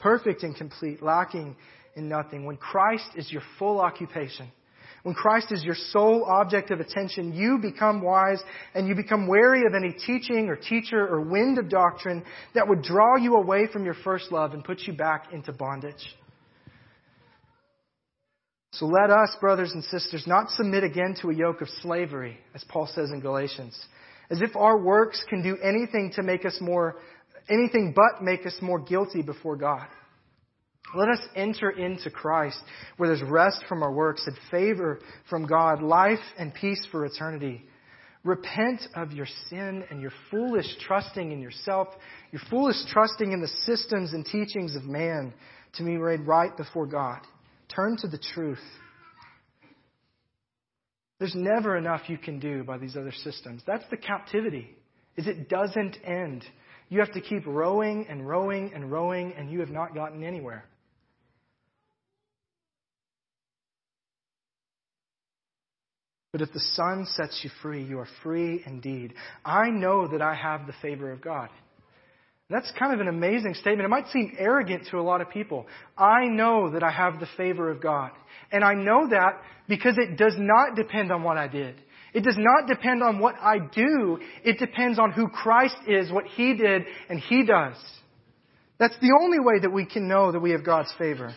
[0.00, 1.54] Perfect and complete, lacking
[1.94, 2.44] in nothing.
[2.44, 4.50] When Christ is your full occupation,
[5.02, 8.40] when Christ is your sole object of attention, you become wise
[8.74, 12.22] and you become wary of any teaching or teacher or wind of doctrine
[12.54, 16.14] that would draw you away from your first love and put you back into bondage.
[18.74, 22.64] So let us, brothers and sisters, not submit again to a yoke of slavery, as
[22.68, 23.78] Paul says in Galatians,
[24.30, 26.96] as if our works can do anything to make us more,
[27.50, 29.88] anything but make us more guilty before God.
[30.94, 32.62] Let us enter into Christ
[32.96, 37.64] where there's rest from our works and favor from God, life and peace for eternity.
[38.24, 41.88] Repent of your sin and your foolish trusting in yourself,
[42.30, 45.32] your foolish trusting in the systems and teachings of man
[45.74, 47.20] to be made right before God.
[47.74, 48.62] Turn to the truth.
[51.18, 53.62] There's never enough you can do by these other systems.
[53.66, 54.76] That's the captivity.
[55.16, 56.44] Is it doesn't end.
[56.90, 60.64] You have to keep rowing and rowing and rowing and you have not gotten anywhere.
[66.32, 69.12] But if the Son sets you free, you are free indeed.
[69.44, 71.50] I know that I have the favor of God.
[72.48, 73.84] That's kind of an amazing statement.
[73.84, 75.66] It might seem arrogant to a lot of people.
[75.96, 78.10] I know that I have the favor of God.
[78.50, 81.76] And I know that because it does not depend on what I did.
[82.14, 84.18] It does not depend on what I do.
[84.44, 87.76] It depends on who Christ is, what He did, and He does.
[88.78, 91.34] That's the only way that we can know that we have God's favor.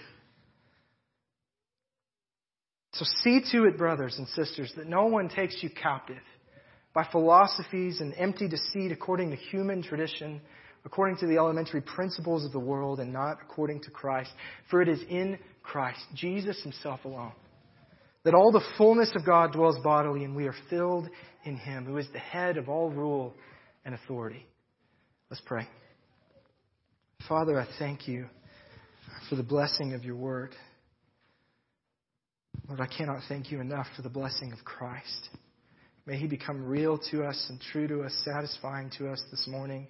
[2.96, 6.22] So see to it, brothers and sisters, that no one takes you captive
[6.94, 10.40] by philosophies and empty deceit according to human tradition,
[10.86, 14.32] according to the elementary principles of the world, and not according to Christ.
[14.72, 17.34] For it is in Christ, Jesus Himself alone,
[18.24, 21.10] that all the fullness of God dwells bodily, and we are filled
[21.44, 23.34] in Him, who is the head of all rule
[23.84, 24.46] and authority.
[25.30, 25.68] Let's pray.
[27.28, 28.28] Father, I thank you
[29.28, 30.56] for the blessing of your word.
[32.68, 35.30] Lord, I cannot thank you enough for the blessing of Christ.
[36.08, 39.88] May he become real to us and true to us, satisfying to us this morning.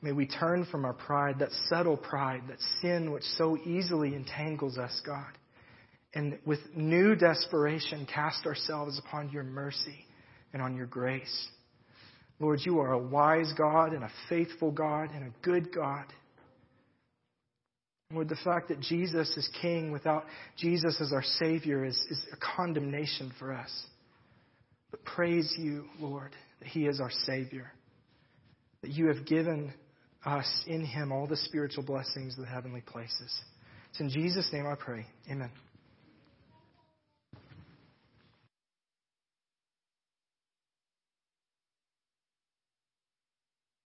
[0.00, 4.78] May we turn from our pride, that subtle pride, that sin which so easily entangles
[4.78, 5.36] us, God,
[6.14, 10.06] and with new desperation cast ourselves upon your mercy
[10.52, 11.48] and on your grace.
[12.38, 16.04] Lord, you are a wise God and a faithful God and a good God.
[18.10, 20.24] Lord, the fact that Jesus is king without
[20.56, 23.70] Jesus as our Savior is, is a condemnation for us.
[24.90, 27.70] But praise you, Lord, that He is our Savior,
[28.80, 29.74] that you have given
[30.24, 33.38] us in Him all the spiritual blessings of the heavenly places.
[33.90, 35.04] It's in Jesus' name I pray.
[35.30, 35.50] Amen.